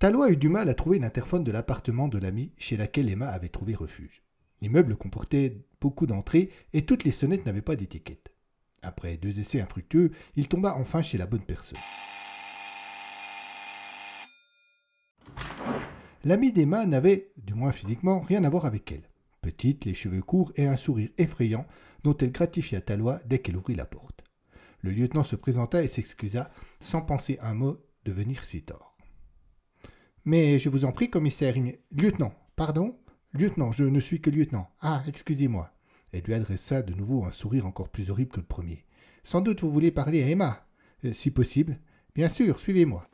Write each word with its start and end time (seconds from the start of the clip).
Talois 0.00 0.30
eut 0.30 0.38
du 0.38 0.48
mal 0.48 0.70
à 0.70 0.74
trouver 0.74 0.98
l'interphone 0.98 1.44
de 1.44 1.52
l'appartement 1.52 2.08
de 2.08 2.16
l'ami 2.16 2.54
chez 2.56 2.78
laquelle 2.78 3.10
Emma 3.10 3.28
avait 3.28 3.50
trouvé 3.50 3.74
refuge. 3.74 4.22
L'immeuble 4.62 4.96
comportait 4.96 5.58
beaucoup 5.78 6.06
d'entrées 6.06 6.48
et 6.72 6.86
toutes 6.86 7.04
les 7.04 7.10
sonnettes 7.10 7.44
n'avaient 7.44 7.60
pas 7.60 7.76
d'étiquette. 7.76 8.32
Après 8.80 9.18
deux 9.18 9.40
essais 9.40 9.60
infructueux, 9.60 10.12
il 10.36 10.48
tomba 10.48 10.74
enfin 10.76 11.02
chez 11.02 11.18
la 11.18 11.26
bonne 11.26 11.44
personne. 11.44 11.78
L'ami 16.24 16.50
d'Emma 16.50 16.86
n'avait, 16.86 17.32
du 17.36 17.52
moins 17.52 17.72
physiquement, 17.72 18.20
rien 18.20 18.42
à 18.44 18.48
voir 18.48 18.64
avec 18.64 18.90
elle. 18.92 19.06
Petite, 19.42 19.84
les 19.84 19.92
cheveux 19.92 20.22
courts 20.22 20.50
et 20.56 20.66
un 20.66 20.78
sourire 20.78 21.10
effrayant 21.18 21.66
dont 22.04 22.16
elle 22.16 22.32
gratifia 22.32 22.80
Talois 22.80 23.20
dès 23.26 23.40
qu'elle 23.40 23.58
ouvrit 23.58 23.76
la 23.76 23.84
porte. 23.84 24.24
Le 24.80 24.92
lieutenant 24.92 25.24
se 25.24 25.36
présenta 25.36 25.82
et 25.82 25.88
s'excusa, 25.88 26.50
sans 26.80 27.02
penser 27.02 27.36
un 27.42 27.52
mot, 27.52 27.76
de 28.06 28.12
venir 28.12 28.44
si 28.44 28.62
tard. 28.62 28.89
Mais 30.24 30.58
je 30.58 30.68
vous 30.68 30.84
en 30.84 30.92
prie, 30.92 31.10
commissaire. 31.10 31.54
Lieutenant, 31.90 32.34
pardon? 32.56 32.96
Lieutenant, 33.32 33.72
je 33.72 33.84
ne 33.84 34.00
suis 34.00 34.20
que 34.20 34.30
lieutenant. 34.30 34.68
Ah, 34.80 35.02
excusez-moi. 35.06 35.70
Elle 36.12 36.22
lui 36.22 36.34
adressa 36.34 36.82
de 36.82 36.94
nouveau 36.94 37.24
un 37.24 37.30
sourire 37.30 37.66
encore 37.66 37.88
plus 37.88 38.10
horrible 38.10 38.32
que 38.32 38.40
le 38.40 38.46
premier. 38.46 38.84
Sans 39.22 39.40
doute 39.40 39.60
vous 39.62 39.70
voulez 39.70 39.90
parler 39.90 40.22
à 40.22 40.28
Emma. 40.28 40.66
Euh, 41.04 41.12
si 41.12 41.30
possible. 41.30 41.78
Bien 42.14 42.28
sûr, 42.28 42.58
suivez-moi. 42.58 43.08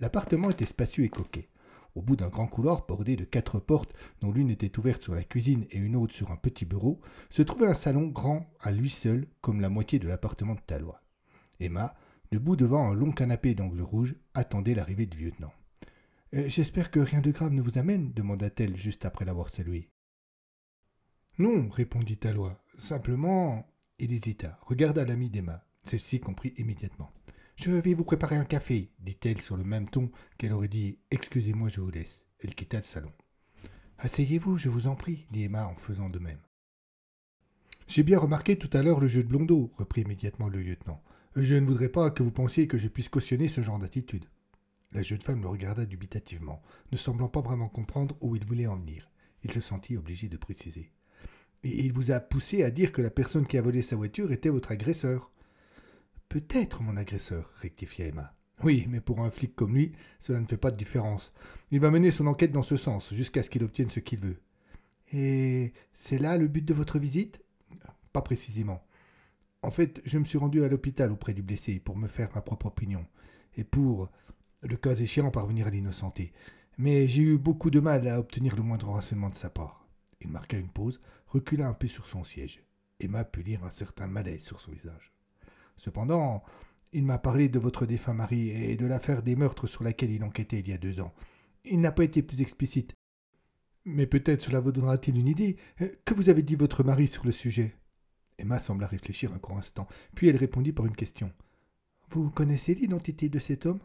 L'appartement 0.00 0.50
était 0.50 0.66
spacieux 0.66 1.04
et 1.04 1.08
coquet. 1.08 1.48
Au 1.94 2.02
bout 2.02 2.16
d'un 2.16 2.28
grand 2.28 2.48
couloir 2.48 2.86
bordé 2.86 3.14
de 3.16 3.24
quatre 3.24 3.60
portes, 3.60 3.94
dont 4.20 4.32
l'une 4.32 4.50
était 4.50 4.78
ouverte 4.78 5.02
sur 5.02 5.14
la 5.14 5.22
cuisine 5.22 5.66
et 5.70 5.78
une 5.78 5.94
autre 5.94 6.14
sur 6.14 6.32
un 6.32 6.36
petit 6.36 6.64
bureau, 6.64 7.00
se 7.30 7.42
trouvait 7.42 7.68
un 7.68 7.74
salon 7.74 8.08
grand 8.08 8.50
à 8.60 8.72
lui 8.72 8.90
seul, 8.90 9.26
comme 9.40 9.60
la 9.60 9.68
moitié 9.68 9.98
de 9.98 10.08
l'appartement 10.08 10.54
de 10.54 10.60
Talois. 10.60 11.02
Emma, 11.60 11.94
debout 12.32 12.56
devant 12.56 12.88
un 12.90 12.94
long 12.94 13.12
canapé 13.12 13.54
d'angle 13.54 13.82
rouge, 13.82 14.16
attendait 14.34 14.74
l'arrivée 14.74 15.06
du 15.06 15.18
lieutenant. 15.18 15.52
Euh, 16.34 16.48
J'espère 16.48 16.90
que 16.90 16.98
rien 17.00 17.20
de 17.20 17.30
grave 17.30 17.52
ne 17.52 17.62
vous 17.62 17.78
amène 17.78 18.12
demanda-t-elle 18.12 18.76
juste 18.76 19.04
après 19.04 19.24
l'avoir 19.24 19.50
salué. 19.50 19.88
Non, 21.38 21.68
répondit 21.68 22.16
Talois. 22.16 22.60
Simplement. 22.76 23.66
Il 24.00 24.12
hésita, 24.12 24.58
regarda 24.62 25.04
l'ami 25.04 25.30
d'Emma. 25.30 25.64
Celle-ci 25.84 26.18
comprit 26.18 26.52
immédiatement. 26.56 27.12
Je 27.56 27.70
vais 27.70 27.94
vous 27.94 28.04
préparer 28.04 28.36
un 28.36 28.44
café, 28.44 28.90
dit-elle 28.98 29.40
sur 29.40 29.56
le 29.56 29.64
même 29.64 29.88
ton 29.88 30.10
qu'elle 30.38 30.52
aurait 30.52 30.68
dit 30.68 30.98
Excusez-moi, 31.10 31.68
je 31.68 31.80
vous 31.80 31.90
laisse. 31.90 32.24
Elle 32.40 32.54
quitta 32.54 32.78
le 32.78 32.84
salon. 32.84 33.12
Asseyez-vous, 33.98 34.58
je 34.58 34.68
vous 34.68 34.86
en 34.86 34.96
prie, 34.96 35.26
dit 35.30 35.44
Emma 35.44 35.66
en 35.66 35.76
faisant 35.76 36.10
de 36.10 36.18
même. 36.18 36.40
J'ai 37.86 38.02
bien 38.02 38.18
remarqué 38.18 38.58
tout 38.58 38.70
à 38.72 38.82
l'heure 38.82 39.00
le 39.00 39.06
jeu 39.06 39.22
de 39.22 39.28
blondeau, 39.28 39.70
reprit 39.76 40.02
immédiatement 40.02 40.48
le 40.48 40.60
lieutenant. 40.60 41.02
Je 41.36 41.54
ne 41.54 41.66
voudrais 41.66 41.88
pas 41.88 42.10
que 42.10 42.22
vous 42.22 42.32
pensiez 42.32 42.66
que 42.66 42.78
je 42.78 42.88
puisse 42.88 43.08
cautionner 43.08 43.48
ce 43.48 43.60
genre 43.60 43.78
d'attitude. 43.78 44.24
La 44.92 45.02
jeune 45.02 45.20
femme 45.20 45.42
le 45.42 45.48
regarda 45.48 45.84
dubitativement, 45.86 46.62
ne 46.92 46.96
semblant 46.96 47.28
pas 47.28 47.40
vraiment 47.40 47.68
comprendre 47.68 48.16
où 48.20 48.36
il 48.36 48.44
voulait 48.44 48.66
en 48.66 48.76
venir. 48.76 49.10
Il 49.42 49.50
se 49.50 49.60
sentit 49.60 49.96
obligé 49.96 50.28
de 50.28 50.36
préciser. 50.36 50.90
Il 51.62 51.92
vous 51.92 52.10
a 52.10 52.20
poussé 52.20 52.62
à 52.62 52.70
dire 52.70 52.92
que 52.92 53.02
la 53.02 53.10
personne 53.10 53.46
qui 53.46 53.58
a 53.58 53.62
volé 53.62 53.82
sa 53.82 53.96
voiture 53.96 54.32
était 54.32 54.50
votre 54.50 54.72
agresseur. 54.72 55.32
Peut-être 56.34 56.82
mon 56.82 56.96
agresseur, 56.96 57.48
rectifia 57.60 58.08
Emma. 58.08 58.34
Oui, 58.64 58.86
mais 58.88 59.00
pour 59.00 59.20
un 59.20 59.30
flic 59.30 59.54
comme 59.54 59.76
lui, 59.76 59.92
cela 60.18 60.40
ne 60.40 60.46
fait 60.46 60.56
pas 60.56 60.72
de 60.72 60.76
différence. 60.76 61.32
Il 61.70 61.78
va 61.78 61.92
mener 61.92 62.10
son 62.10 62.26
enquête 62.26 62.50
dans 62.50 62.64
ce 62.64 62.76
sens, 62.76 63.14
jusqu'à 63.14 63.44
ce 63.44 63.50
qu'il 63.50 63.62
obtienne 63.62 63.88
ce 63.88 64.00
qu'il 64.00 64.18
veut. 64.18 64.40
Et 65.12 65.72
c'est 65.92 66.18
là 66.18 66.36
le 66.36 66.48
but 66.48 66.64
de 66.64 66.74
votre 66.74 66.98
visite? 66.98 67.40
Pas 68.12 68.20
précisément. 68.20 68.84
En 69.62 69.70
fait, 69.70 70.02
je 70.04 70.18
me 70.18 70.24
suis 70.24 70.36
rendu 70.36 70.64
à 70.64 70.68
l'hôpital 70.68 71.12
auprès 71.12 71.34
du 71.34 71.42
blessé 71.42 71.78
pour 71.78 71.96
me 71.96 72.08
faire 72.08 72.30
ma 72.34 72.40
propre 72.40 72.66
opinion, 72.66 73.06
et 73.56 73.62
pour, 73.62 74.10
le 74.60 74.76
cas 74.76 74.96
échéant, 74.96 75.30
parvenir 75.30 75.68
à 75.68 75.70
l'innocenter. 75.70 76.32
Mais 76.78 77.06
j'ai 77.06 77.22
eu 77.22 77.38
beaucoup 77.38 77.70
de 77.70 77.78
mal 77.78 78.08
à 78.08 78.18
obtenir 78.18 78.56
le 78.56 78.64
moindre 78.64 78.88
renseignement 78.88 79.30
de 79.30 79.36
sa 79.36 79.50
part. 79.50 79.86
Il 80.20 80.32
marqua 80.32 80.58
une 80.58 80.72
pause, 80.72 81.00
recula 81.28 81.68
un 81.68 81.74
peu 81.74 81.86
sur 81.86 82.08
son 82.08 82.24
siège. 82.24 82.64
Emma 82.98 83.22
put 83.22 83.44
lire 83.44 83.62
un 83.62 83.70
certain 83.70 84.08
malaise 84.08 84.42
sur 84.42 84.60
son 84.60 84.72
visage. 84.72 85.13
Cependant, 85.76 86.42
il 86.92 87.04
m'a 87.04 87.18
parlé 87.18 87.48
de 87.48 87.58
votre 87.58 87.86
défunt 87.86 88.14
mari 88.14 88.50
et 88.50 88.76
de 88.76 88.86
l'affaire 88.86 89.22
des 89.22 89.36
meurtres 89.36 89.66
sur 89.66 89.82
laquelle 89.84 90.12
il 90.12 90.24
enquêtait 90.24 90.60
il 90.60 90.68
y 90.68 90.72
a 90.72 90.78
deux 90.78 91.00
ans. 91.00 91.12
Il 91.64 91.80
n'a 91.80 91.92
pas 91.92 92.04
été 92.04 92.22
plus 92.22 92.40
explicite. 92.40 92.94
Mais 93.84 94.06
peut-être 94.06 94.42
cela 94.42 94.60
vous 94.60 94.72
donnera-t-il 94.72 95.18
une 95.18 95.28
idée. 95.28 95.56
Que 96.04 96.14
vous 96.14 96.30
avez 96.30 96.42
dit 96.42 96.56
votre 96.56 96.84
mari 96.84 97.08
sur 97.08 97.24
le 97.24 97.32
sujet? 97.32 97.74
Emma 98.38 98.58
sembla 98.58 98.86
réfléchir 98.86 99.32
un 99.32 99.38
court 99.38 99.58
instant, 99.58 99.86
puis 100.14 100.28
elle 100.28 100.36
répondit 100.36 100.72
par 100.72 100.86
une 100.86 100.96
question. 100.96 101.32
Vous 102.08 102.30
connaissez 102.30 102.74
l'identité 102.74 103.28
de 103.28 103.38
cet 103.38 103.66
homme? 103.66 103.80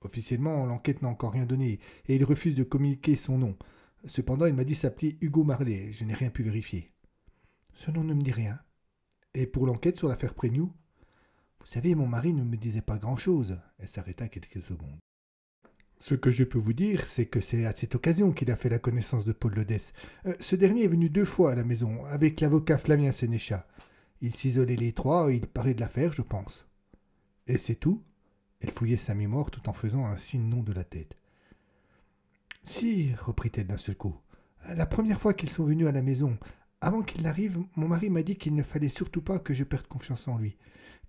Officiellement, 0.00 0.66
l'enquête 0.66 1.02
n'a 1.02 1.08
encore 1.08 1.32
rien 1.32 1.46
donné, 1.46 1.78
et 2.08 2.16
il 2.16 2.24
refuse 2.24 2.54
de 2.54 2.64
communiquer 2.64 3.14
son 3.14 3.38
nom. 3.38 3.56
Cependant, 4.04 4.46
il 4.46 4.54
m'a 4.54 4.64
dit 4.64 4.74
s'appeler 4.74 5.16
Hugo 5.20 5.44
Marley. 5.44 5.92
Je 5.92 6.04
n'ai 6.04 6.14
rien 6.14 6.30
pu 6.30 6.42
vérifier. 6.42 6.92
Ce 7.74 7.90
nom 7.90 8.02
ne 8.02 8.14
me 8.14 8.22
dit 8.22 8.32
rien. 8.32 8.58
Et 9.34 9.46
pour 9.46 9.66
l'enquête 9.66 9.96
sur 9.96 10.08
l'affaire 10.08 10.34
Vous 11.62 11.68
savez, 11.68 11.94
mon 11.94 12.08
mari 12.08 12.32
ne 12.32 12.42
me 12.42 12.56
disait 12.56 12.82
pas 12.82 12.98
grand-chose. 12.98 13.56
Elle 13.78 13.86
s'arrêta 13.86 14.26
quelques 14.28 14.62
secondes. 14.62 14.98
Ce 16.00 16.16
que 16.16 16.32
je 16.32 16.42
peux 16.42 16.58
vous 16.58 16.72
dire, 16.72 17.06
c'est 17.06 17.26
que 17.26 17.38
c'est 17.38 17.64
à 17.64 17.72
cette 17.72 17.94
occasion 17.94 18.32
qu'il 18.32 18.50
a 18.50 18.56
fait 18.56 18.68
la 18.68 18.80
connaissance 18.80 19.24
de 19.24 19.30
Paul 19.30 19.54
Lodès. 19.54 19.92
Euh, 20.26 20.34
ce 20.40 20.56
dernier 20.56 20.82
est 20.82 20.88
venu 20.88 21.08
deux 21.08 21.24
fois 21.24 21.52
à 21.52 21.54
la 21.54 21.62
maison, 21.62 22.04
avec 22.06 22.40
l'avocat 22.40 22.78
Flavien 22.78 23.12
Sénéchat. 23.12 23.68
Ils 24.20 24.34
s'isolaient 24.34 24.74
les 24.74 24.92
trois, 24.92 25.30
et 25.30 25.36
ils 25.36 25.46
parlaient 25.46 25.74
de 25.74 25.80
l'affaire, 25.80 26.12
je 26.12 26.22
pense. 26.22 26.66
Et 27.46 27.58
c'est 27.58 27.76
tout 27.76 28.02
Elle 28.60 28.72
fouillait 28.72 28.96
sa 28.96 29.14
mémoire 29.14 29.52
tout 29.52 29.68
en 29.68 29.72
faisant 29.72 30.04
un 30.04 30.16
signe 30.16 30.48
non 30.48 30.64
de 30.64 30.72
la 30.72 30.82
tête. 30.82 31.16
Si, 32.64 33.14
reprit-elle 33.24 33.68
d'un 33.68 33.76
seul 33.76 33.96
coup. 33.96 34.16
La 34.74 34.86
première 34.86 35.20
fois 35.20 35.34
qu'ils 35.34 35.50
sont 35.50 35.64
venus 35.64 35.86
à 35.86 35.92
la 35.92 36.02
maison, 36.02 36.36
avant 36.82 37.02
qu'il 37.02 37.22
n'arrive, 37.22 37.60
mon 37.76 37.86
mari 37.86 38.10
m'a 38.10 38.24
dit 38.24 38.36
qu'il 38.36 38.56
ne 38.56 38.62
fallait 38.64 38.88
surtout 38.88 39.22
pas 39.22 39.38
que 39.38 39.54
je 39.54 39.62
perde 39.62 39.86
confiance 39.86 40.26
en 40.26 40.36
lui, 40.36 40.56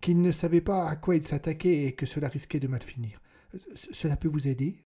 qu'il 0.01 0.21
ne 0.21 0.31
savait 0.31 0.61
pas 0.61 0.87
à 0.87 0.95
quoi 0.95 1.15
il 1.15 1.25
s'attaquait 1.25 1.85
et 1.85 1.93
que 1.93 2.05
cela 2.05 2.27
risquait 2.27 2.59
de 2.59 2.67
mal 2.67 2.83
finir. 2.83 3.19
Cela 3.91 4.15
peut 4.15 4.27
vous 4.27 4.47
aider? 4.47 4.85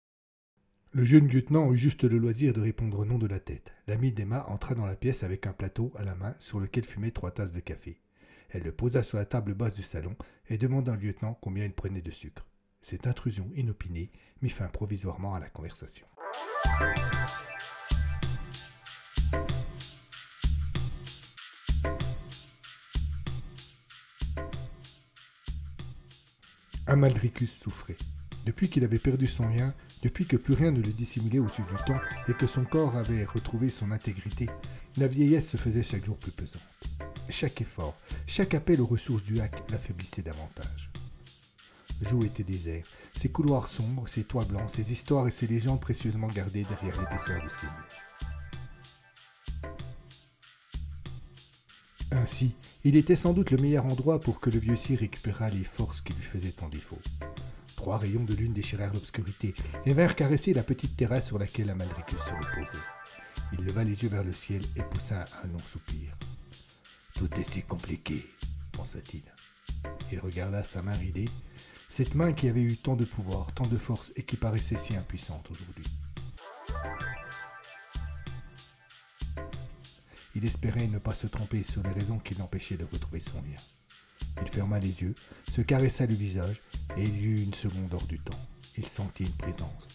Le 0.93 1.03
jeune 1.03 1.27
lieutenant 1.27 1.73
eut 1.73 1.79
juste 1.79 2.05
le 2.05 2.19
loisir 2.19 2.53
de 2.53 2.61
répondre 2.61 3.07
non 3.07 3.17
de 3.17 3.27
la 3.27 3.41
tête. 3.41 3.73
L'ami 3.87 4.13
d'Emma 4.13 4.45
entra 4.49 4.75
dans 4.75 4.85
la 4.85 4.95
pièce 4.95 5.23
avec 5.23 5.47
un 5.47 5.55
plateau 5.55 5.91
à 5.97 6.05
la 6.05 6.15
main 6.15 6.37
sur 6.39 6.61
lequel 6.61 6.85
fumaient 6.85 7.11
trois 7.11 7.31
tasses 7.31 7.53
de 7.53 7.61
café. 7.61 7.99
Elle 8.51 8.63
le 8.65 8.73
posa 8.73 9.03
sur 9.03 9.17
la 9.17 9.25
table 9.25 9.55
basse 9.55 9.75
du 9.75 9.83
salon 9.83 10.15
et 10.51 10.59
demanda 10.59 10.93
au 10.93 10.97
lieutenant 10.97 11.39
combien 11.41 11.65
il 11.65 11.73
prenait 11.73 12.03
de 12.03 12.11
sucre. 12.11 12.47
Cette 12.83 13.07
intrusion 13.07 13.51
inopinée 13.57 14.13
mit 14.43 14.51
fin 14.51 14.69
provisoirement 14.69 15.35
à 15.35 15.41
la 15.41 15.49
conversation. 15.49 16.07
Amalricus 26.95 27.51
souffrait. 27.51 27.97
Depuis 28.47 28.71
qu'il 28.71 28.85
avait 28.85 29.01
perdu 29.01 29.27
son 29.27 29.49
lien, 29.49 29.75
depuis 30.05 30.27
que 30.27 30.37
plus 30.37 30.55
rien 30.55 30.71
ne 30.71 30.77
le 30.77 30.93
dissimulait 30.93 31.41
au-dessus 31.41 31.63
du 31.63 31.85
temps 31.85 31.99
et 32.29 32.35
que 32.35 32.47
son 32.47 32.65
corps 32.65 32.97
avait 32.97 33.25
retrouvé 33.25 33.69
son 33.69 33.91
intégrité, 33.91 34.49
la 34.97 35.09
vieillesse 35.09 35.51
se 35.51 35.57
faisait 35.57 35.83
chaque 35.83 36.05
jour 36.05 36.17
plus 36.17 36.31
pesante. 36.31 36.63
Chaque 37.29 37.61
effort, 37.61 37.97
chaque 38.29 38.55
appel 38.55 38.81
aux 38.81 38.87
ressources 38.87 39.25
du 39.25 39.41
hack 39.41 39.61
l'affaiblissait 39.73 40.23
davantage. 40.23 40.89
Joe 42.01 42.27
était 42.27 42.45
désert. 42.45 42.85
ces 43.13 43.29
couloirs 43.29 43.67
sombres, 43.67 44.07
ces 44.07 44.23
toits 44.23 44.45
blancs, 44.45 44.71
ces 44.73 44.93
histoires 44.93 45.27
et 45.27 45.33
ces 45.33 45.49
légendes 45.49 45.81
précieusement 45.81 46.29
gardées 46.29 46.63
derrière 46.65 47.01
l'épaisseur 47.01 47.43
de 47.43 47.49
ces 47.49 47.67
Ainsi, 52.15 52.53
il 52.85 52.97
était 52.97 53.17
sans 53.17 53.33
doute 53.33 53.51
le 53.51 53.61
meilleur 53.61 53.87
endroit 53.87 54.21
pour 54.21 54.41
que 54.41 54.49
le 54.49 54.59
vieux 54.59 54.77
sire 54.77 55.01
récupérât 55.01 55.51
les 55.51 55.65
forces 55.65 56.01
qui 56.01 56.15
lui 56.15 56.23
faisaient 56.23 56.53
tant 56.53 56.69
défaut. 56.69 57.01
Trois 57.77 57.99
rayons 57.99 58.25
de 58.25 58.35
lune 58.35 58.53
déchirèrent 58.53 58.95
l'obscurité 58.95 59.53
et 59.85 59.93
vinrent 59.93 60.15
caresser 60.15 60.55
la 60.55 60.63
petite 60.63 60.97
terrasse 60.97 61.27
sur 61.27 61.39
laquelle 61.39 61.71
Amalricus 61.71 62.19
se 62.19 62.31
reposait. 62.31 62.79
Il 63.53 63.65
leva 63.65 63.85
les 63.85 64.03
yeux 64.03 64.09
vers 64.09 64.25
le 64.25 64.33
ciel 64.33 64.63
et 64.77 64.83
poussa 64.83 65.25
un 65.43 65.49
long 65.49 65.63
soupir. 65.71 66.17
Tout 67.15 67.29
est 67.35 67.51
si 67.51 67.63
compliqué, 67.63 68.27
pensa-t-il. 68.73 69.23
Il 70.13 70.21
regarda 70.21 70.63
sa 70.65 70.83
main 70.83 70.93
ridée, 70.93 71.27
cette 71.89 72.15
main 72.15 72.33
qui 72.33 72.49
avait 72.49 72.63
eu 72.63 72.77
tant 72.77 72.97
de 72.97 73.05
pouvoir, 73.05 73.53
tant 73.55 73.69
de 73.69 73.77
force 73.77 74.13
et 74.17 74.23
qui 74.23 74.37
paraissait 74.37 74.79
si 74.79 74.97
impuissante 74.97 75.51
aujourd'hui. 75.51 75.85
Il 80.35 80.45
espérait 80.45 80.89
ne 80.89 80.99
pas 80.99 81.15
se 81.15 81.27
tromper 81.27 81.63
sur 81.63 81.83
les 81.83 81.93
raisons 81.93 82.19
qui 82.19 82.35
l'empêchaient 82.35 82.77
de 82.77 82.85
retrouver 82.85 83.21
son 83.21 83.41
lien. 83.43 83.57
Il 84.43 84.49
ferma 84.49 84.79
les 84.79 85.03
yeux, 85.03 85.15
se 85.53 85.61
caressa 85.61 86.07
le 86.07 86.15
visage, 86.15 86.61
et 86.97 87.03
il 87.03 87.17
y 87.17 87.25
eut 87.25 87.43
une 87.43 87.55
seconde 87.55 87.93
hors 87.95 88.07
du 88.07 88.19
temps. 88.19 88.39
Il 88.77 88.85
sentit 88.85 89.25
une 89.25 89.33
présence. 89.33 89.89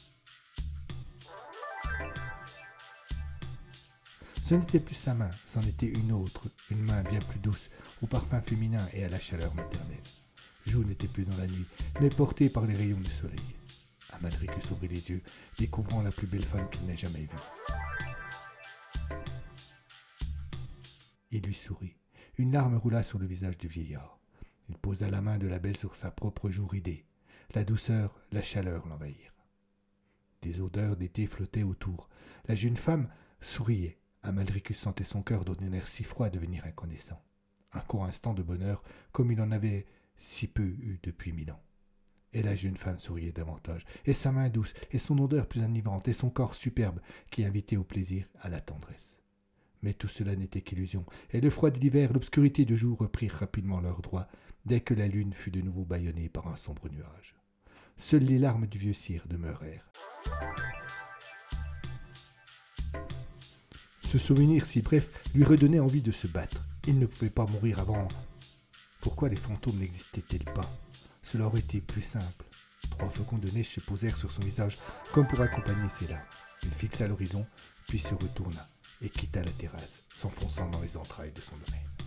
Ce 4.43 4.55
n'était 4.55 4.79
plus 4.79 4.95
sa 4.95 5.13
main, 5.13 5.29
c'en 5.45 5.61
était 5.61 5.91
une 5.99 6.11
autre, 6.11 6.47
une 6.71 6.81
main 6.81 7.03
bien 7.03 7.19
plus 7.29 7.39
douce, 7.39 7.69
au 8.01 8.07
parfum 8.07 8.41
féminin 8.41 8.83
et 8.93 9.03
à 9.03 9.09
la 9.09 9.19
chaleur 9.19 9.53
maternelle. 9.53 9.97
Jou 10.65 10.83
n'était 10.83 11.07
plus 11.07 11.25
dans 11.25 11.37
la 11.37 11.47
nuit, 11.47 11.65
mais 12.01 12.09
porté 12.09 12.49
par 12.49 12.65
les 12.65 12.75
rayons 12.75 12.99
du 12.99 13.11
soleil. 13.11 13.55
Amadricus 14.11 14.71
ouvrit 14.71 14.87
les 14.87 15.09
yeux, 15.09 15.21
découvrant 15.57 16.01
la 16.01 16.11
plus 16.11 16.27
belle 16.27 16.45
femme 16.45 16.67
qu'il 16.71 16.87
n'ait 16.87 16.97
jamais 16.97 17.19
vue. 17.19 17.78
Il 21.31 21.43
lui 21.43 21.53
sourit. 21.53 21.95
Une 22.37 22.51
larme 22.51 22.77
roula 22.77 23.03
sur 23.03 23.19
le 23.19 23.27
visage 23.27 23.57
du 23.57 23.67
vieillard. 23.67 24.19
Il 24.69 24.77
posa 24.77 25.09
la 25.09 25.21
main 25.21 25.37
de 25.37 25.47
la 25.47 25.59
belle 25.59 25.77
sur 25.77 25.95
sa 25.95 26.09
propre 26.09 26.49
joue 26.49 26.67
ridée. 26.67 27.05
La 27.53 27.63
douceur, 27.63 28.19
la 28.31 28.41
chaleur 28.41 28.87
l'envahirent. 28.87 29.35
Des 30.41 30.61
odeurs 30.61 30.95
d'été 30.95 31.27
flottaient 31.27 31.63
autour. 31.63 32.09
La 32.47 32.55
jeune 32.55 32.77
femme 32.77 33.09
souriait. 33.41 33.99
Amalricus 34.23 34.77
sentait 34.77 35.03
son 35.03 35.21
cœur 35.21 35.43
air 35.73 35.87
si 35.87 36.03
froid 36.03 36.29
devenir 36.29 36.65
incandescent. 36.65 37.21
Un 37.73 37.81
court 37.81 38.05
instant 38.05 38.33
de 38.33 38.43
bonheur, 38.43 38.83
comme 39.11 39.31
il 39.31 39.41
en 39.41 39.51
avait 39.51 39.85
si 40.17 40.47
peu 40.47 40.63
eu 40.63 40.99
depuis 41.03 41.31
mille 41.31 41.51
ans. 41.51 41.63
Et 42.33 42.43
la 42.43 42.55
jeune 42.55 42.77
femme 42.77 42.99
souriait 42.99 43.31
davantage, 43.31 43.85
et 44.05 44.13
sa 44.13 44.31
main 44.31 44.49
douce, 44.49 44.73
et 44.91 44.99
son 44.99 45.17
odeur 45.19 45.47
plus 45.47 45.63
enivrante, 45.63 46.07
et 46.07 46.13
son 46.13 46.29
corps 46.29 46.55
superbe, 46.55 46.99
qui 47.31 47.45
invitait 47.45 47.77
au 47.77 47.83
plaisir, 47.83 48.27
à 48.41 48.49
la 48.49 48.61
tendresse. 48.61 49.18
Mais 49.81 49.93
tout 49.93 50.07
cela 50.07 50.35
n'était 50.35 50.61
qu'illusion, 50.61 51.05
et 51.31 51.41
le 51.41 51.49
froid 51.49 51.69
de 51.69 51.79
l'hiver, 51.79 52.11
l'obscurité 52.13 52.65
du 52.65 52.75
jour 52.75 52.97
reprirent 52.97 53.35
rapidement 53.39 53.79
leur 53.79 54.01
droit, 54.01 54.27
dès 54.65 54.81
que 54.81 54.93
la 54.93 55.07
lune 55.07 55.33
fut 55.33 55.51
de 55.51 55.61
nouveau 55.61 55.85
bâillonnée 55.85 56.29
par 56.29 56.47
un 56.47 56.57
sombre 56.57 56.89
nuage. 56.89 57.35
Seules 57.97 58.23
les 58.23 58.39
larmes 58.39 58.67
du 58.67 58.77
vieux 58.77 58.93
sire 58.93 59.25
demeurèrent. 59.27 59.89
Ce 64.03 64.17
souvenir 64.17 64.65
si 64.65 64.81
bref 64.81 65.07
lui 65.35 65.43
redonnait 65.43 65.79
envie 65.79 66.01
de 66.01 66.11
se 66.11 66.27
battre. 66.27 66.65
Il 66.87 66.97
ne 66.97 67.05
pouvait 67.05 67.29
pas 67.29 67.45
mourir 67.45 67.79
avant. 67.79 68.07
Pourquoi 69.01 69.29
les 69.29 69.35
fantômes 69.35 69.77
n'existaient-ils 69.77 70.45
pas? 70.45 70.61
Cela 71.21 71.45
aurait 71.45 71.59
été 71.59 71.79
plus 71.79 72.01
simple. 72.01 72.45
Trois 72.89 73.09
flocons 73.09 73.37
de 73.37 73.51
neige 73.51 73.69
se 73.69 73.79
posèrent 73.79 74.17
sur 74.17 74.31
son 74.31 74.41
visage, 74.41 74.77
comme 75.13 75.27
pour 75.27 75.41
accompagner 75.41 75.89
ses 75.99 76.07
larmes. 76.07 76.23
Il 76.63 76.71
fixa 76.71 77.07
l'horizon, 77.07 77.45
puis 77.87 77.99
se 77.99 78.13
retourna 78.13 78.67
et 79.01 79.09
quitta 79.09 79.39
la 79.39 79.51
terrasse, 79.51 80.03
s'enfonçant 80.21 80.69
dans 80.69 80.81
les 80.81 80.97
entrailles 80.97 81.31
de 81.31 81.41
son 81.41 81.55
domaine. 81.65 81.98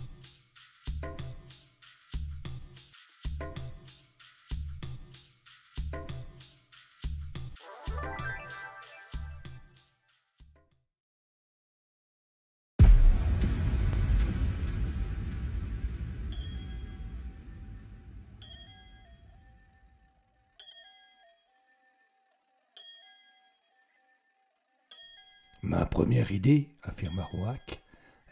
Ma 25.65 25.87
première 25.87 26.33
idée, 26.33 26.75
affirma 26.83 27.23
Rouac, 27.23 27.81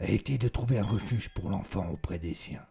a 0.01 0.05
été 0.05 0.37
de 0.37 0.49
trouver 0.49 0.79
un 0.79 0.85
refuge 0.85 1.29
pour 1.29 1.49
l'enfant 1.49 1.87
auprès 1.87 2.19
des 2.19 2.35
siens. 2.35 2.65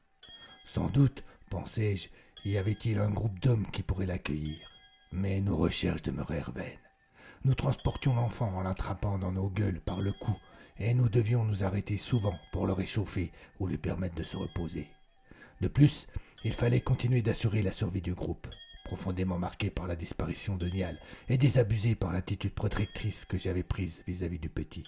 Sans 0.66 0.88
doute, 0.88 1.24
pensai-je, 1.48 2.10
y 2.44 2.58
avait-il 2.58 2.98
un 2.98 3.08
groupe 3.08 3.38
d'hommes 3.40 3.66
qui 3.70 3.82
pourrait 3.82 4.04
l'accueillir. 4.04 4.58
Mais 5.12 5.40
nos 5.40 5.56
recherches 5.56 6.02
demeurèrent 6.02 6.52
vaines. 6.52 6.78
Nous 7.44 7.54
transportions 7.54 8.14
l'enfant 8.14 8.54
en 8.54 8.60
l'attrapant 8.60 9.16
dans 9.16 9.32
nos 9.32 9.48
gueules 9.48 9.80
par 9.80 10.02
le 10.02 10.12
cou, 10.12 10.36
et 10.78 10.92
nous 10.92 11.08
devions 11.08 11.44
nous 11.46 11.64
arrêter 11.64 11.96
souvent 11.96 12.38
pour 12.52 12.66
le 12.66 12.74
réchauffer 12.74 13.32
ou 13.60 13.66
lui 13.66 13.78
permettre 13.78 14.16
de 14.16 14.22
se 14.22 14.36
reposer. 14.36 14.88
De 15.62 15.68
plus, 15.68 16.06
il 16.44 16.52
fallait 16.52 16.82
continuer 16.82 17.22
d'assurer 17.22 17.62
la 17.62 17.72
survie 17.72 18.02
du 18.02 18.12
groupe 18.12 18.46
profondément 18.90 19.38
marqué 19.38 19.70
par 19.70 19.86
la 19.86 19.94
disparition 19.94 20.56
de 20.56 20.66
Nial 20.66 20.98
et 21.28 21.38
désabusé 21.38 21.94
par 21.94 22.10
l'attitude 22.10 22.52
protectrice 22.52 23.24
que 23.24 23.38
j'avais 23.38 23.62
prise 23.62 24.02
vis-à-vis 24.04 24.40
du 24.40 24.48
petit. 24.48 24.82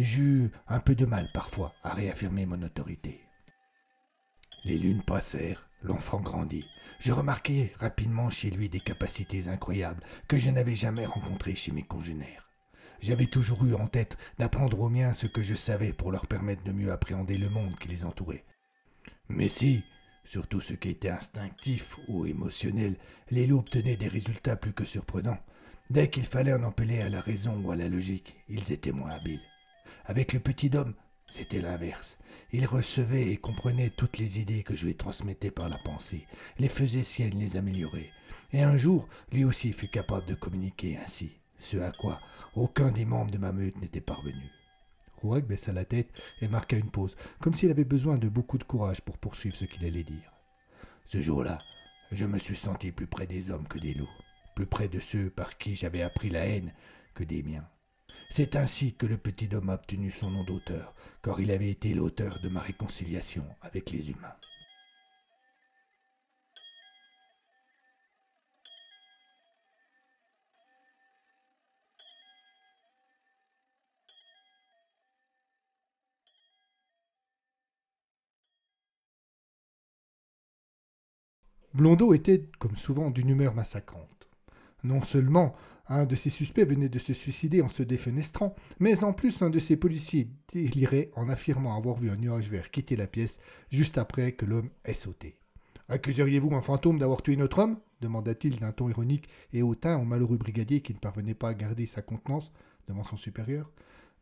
J'eus 0.00 0.50
un 0.66 0.80
peu 0.80 0.96
de 0.96 1.06
mal 1.06 1.24
parfois 1.32 1.72
à 1.84 1.94
réaffirmer 1.94 2.44
mon 2.44 2.60
autorité. 2.62 3.20
Les 4.64 4.78
lunes 4.78 5.04
passèrent, 5.04 5.68
l'enfant 5.84 6.18
grandit. 6.18 6.68
Je 6.98 7.12
remarquai 7.12 7.72
rapidement 7.78 8.30
chez 8.30 8.50
lui 8.50 8.68
des 8.68 8.80
capacités 8.80 9.46
incroyables 9.46 10.02
que 10.26 10.36
je 10.36 10.50
n'avais 10.50 10.74
jamais 10.74 11.06
rencontrées 11.06 11.54
chez 11.54 11.70
mes 11.70 11.84
congénères. 11.84 12.50
J'avais 13.00 13.26
toujours 13.26 13.64
eu 13.64 13.74
en 13.74 13.86
tête 13.86 14.18
d'apprendre 14.38 14.80
aux 14.80 14.90
miens 14.90 15.12
ce 15.12 15.28
que 15.28 15.42
je 15.44 15.54
savais 15.54 15.92
pour 15.92 16.10
leur 16.10 16.26
permettre 16.26 16.64
de 16.64 16.72
mieux 16.72 16.90
appréhender 16.90 17.38
le 17.38 17.48
monde 17.50 17.78
qui 17.78 17.86
les 17.86 18.04
entourait. 18.04 18.44
Mais 19.28 19.48
si, 19.48 19.84
Surtout 20.24 20.60
ce 20.60 20.74
qui 20.74 20.88
était 20.90 21.10
instinctif 21.10 21.96
ou 22.08 22.26
émotionnel, 22.26 22.96
les 23.30 23.46
loups 23.46 23.58
obtenaient 23.58 23.96
des 23.96 24.08
résultats 24.08 24.56
plus 24.56 24.72
que 24.72 24.84
surprenants. 24.84 25.38
Dès 25.90 26.08
qu'il 26.08 26.24
fallait 26.24 26.54
en 26.54 26.64
appeler 26.64 27.00
à 27.00 27.08
la 27.08 27.20
raison 27.20 27.60
ou 27.62 27.70
à 27.70 27.76
la 27.76 27.88
logique, 27.88 28.34
ils 28.48 28.72
étaient 28.72 28.92
moins 28.92 29.10
habiles. 29.10 29.42
Avec 30.06 30.32
le 30.32 30.40
petit 30.40 30.70
homme, 30.74 30.94
c'était 31.26 31.60
l'inverse. 31.60 32.16
Il 32.52 32.66
recevait 32.66 33.30
et 33.30 33.36
comprenait 33.36 33.90
toutes 33.90 34.18
les 34.18 34.40
idées 34.40 34.62
que 34.62 34.76
je 34.76 34.86
lui 34.86 34.96
transmettais 34.96 35.50
par 35.50 35.68
la 35.68 35.78
pensée, 35.78 36.26
les 36.58 36.68
faisait 36.68 37.02
siennes, 37.02 37.38
les 37.38 37.56
améliorait. 37.56 38.10
Et 38.52 38.62
un 38.62 38.76
jour, 38.76 39.08
lui 39.32 39.44
aussi 39.44 39.72
fut 39.72 39.88
capable 39.88 40.26
de 40.26 40.34
communiquer 40.34 40.98
ainsi, 41.04 41.32
ce 41.58 41.76
à 41.78 41.92
quoi 41.92 42.20
aucun 42.54 42.92
des 42.92 43.04
membres 43.04 43.32
de 43.32 43.38
ma 43.38 43.52
meute 43.52 43.80
n'était 43.80 44.00
parvenu. 44.00 44.50
Baissa 45.24 45.72
la 45.72 45.84
tête 45.84 46.22
et 46.40 46.48
marqua 46.48 46.76
une 46.76 46.90
pause, 46.90 47.16
comme 47.40 47.54
s'il 47.54 47.70
avait 47.70 47.84
besoin 47.84 48.18
de 48.18 48.28
beaucoup 48.28 48.58
de 48.58 48.64
courage 48.64 49.00
pour 49.00 49.18
poursuivre 49.18 49.56
ce 49.56 49.64
qu'il 49.64 49.86
allait 49.86 50.04
dire. 50.04 50.32
Ce 51.06 51.20
jour-là, 51.20 51.58
je 52.12 52.24
me 52.24 52.38
suis 52.38 52.56
senti 52.56 52.92
plus 52.92 53.06
près 53.06 53.26
des 53.26 53.50
hommes 53.50 53.66
que 53.66 53.78
des 53.78 53.94
loups, 53.94 54.08
plus 54.54 54.66
près 54.66 54.88
de 54.88 55.00
ceux 55.00 55.30
par 55.30 55.58
qui 55.58 55.74
j'avais 55.74 56.02
appris 56.02 56.30
la 56.30 56.46
haine 56.46 56.72
que 57.14 57.24
des 57.24 57.42
miens. 57.42 57.66
C'est 58.30 58.56
ainsi 58.56 58.94
que 58.94 59.06
le 59.06 59.16
petit 59.16 59.54
homme 59.54 59.70
a 59.70 59.74
obtenu 59.74 60.10
son 60.10 60.30
nom 60.30 60.44
d'auteur, 60.44 60.94
car 61.22 61.40
il 61.40 61.50
avait 61.50 61.70
été 61.70 61.94
l'auteur 61.94 62.34
de 62.42 62.48
ma 62.48 62.60
réconciliation 62.60 63.44
avec 63.62 63.90
les 63.90 64.10
humains. 64.10 64.36
Blondeau 81.74 82.14
était, 82.14 82.44
comme 82.60 82.76
souvent, 82.76 83.10
d'une 83.10 83.30
humeur 83.30 83.54
massacrante. 83.54 84.28
Non 84.84 85.02
seulement 85.02 85.54
un 85.88 86.06
de 86.06 86.14
ses 86.14 86.30
suspects 86.30 86.64
venait 86.64 86.88
de 86.88 86.98
se 86.98 87.12
suicider 87.12 87.62
en 87.62 87.68
se 87.68 87.82
défenestrant, 87.82 88.54
mais 88.78 89.02
en 89.02 89.12
plus 89.12 89.42
un 89.42 89.50
de 89.50 89.58
ses 89.58 89.76
policiers 89.76 90.28
délirait 90.52 91.10
en 91.16 91.28
affirmant 91.28 91.76
avoir 91.76 91.96
vu 91.96 92.10
un 92.10 92.16
nuage 92.16 92.48
vert 92.48 92.70
quitter 92.70 92.96
la 92.96 93.06
pièce 93.06 93.40
juste 93.70 93.98
après 93.98 94.32
que 94.32 94.46
l'homme 94.46 94.70
ait 94.84 94.94
sauté. 94.94 95.36
Accuseriez-vous 95.88 96.54
un 96.54 96.62
fantôme 96.62 96.98
d'avoir 96.98 97.22
tué 97.22 97.36
notre 97.36 97.58
homme? 97.58 97.78
demanda-t-il 98.00 98.60
d'un 98.60 98.72
ton 98.72 98.88
ironique 98.88 99.28
et 99.52 99.62
hautain 99.62 99.98
au 99.98 100.04
malheureux 100.04 100.36
brigadier 100.36 100.80
qui 100.80 100.92
ne 100.92 100.98
parvenait 100.98 101.34
pas 101.34 101.48
à 101.48 101.54
garder 101.54 101.86
sa 101.86 102.02
contenance 102.02 102.52
devant 102.86 103.04
son 103.04 103.16
supérieur. 103.16 103.70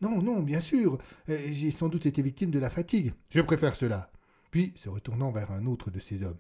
Non, 0.01 0.23
non, 0.23 0.41
bien 0.41 0.61
sûr. 0.61 0.99
Euh, 1.29 1.49
j'ai 1.51 1.71
sans 1.71 1.89
doute 1.89 2.07
été 2.07 2.23
victime 2.23 2.51
de 2.51 2.59
la 2.59 2.71
fatigue. 2.71 3.13
Je 3.31 3.41
préfère 3.41 3.75
cela. 3.75 4.11
Puis, 4.51 4.73
se 4.77 4.89
retournant 4.89 5.31
vers 5.31 5.51
un 5.51 5.67
autre 5.67 5.91
de 5.91 6.01
ses 6.01 6.23
hommes. 6.23 6.39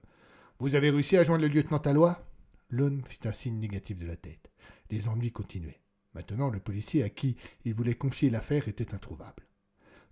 Vous 0.59 0.75
avez 0.75 0.91
réussi 0.91 1.17
à 1.17 1.25
joindre 1.25 1.43
le 1.43 1.49
lieutenant 1.49 1.79
Talois 1.79 2.25
L'homme 2.71 3.03
fit 3.05 3.29
un 3.29 3.33
signe 3.33 3.59
négatif 3.59 3.99
de 3.99 4.07
la 4.07 4.17
tête. 4.17 4.51
Les 4.91 5.09
ennuis 5.09 5.33
continuaient. 5.33 5.81
Maintenant, 6.15 6.51
le 6.51 6.61
policier 6.61 7.03
à 7.03 7.11
qui 7.11 7.37
il 7.65 7.75
voulait 7.75 7.95
confier 7.95 8.31
l'affaire 8.31 8.69
était 8.69 8.95
introuvable. 8.95 9.47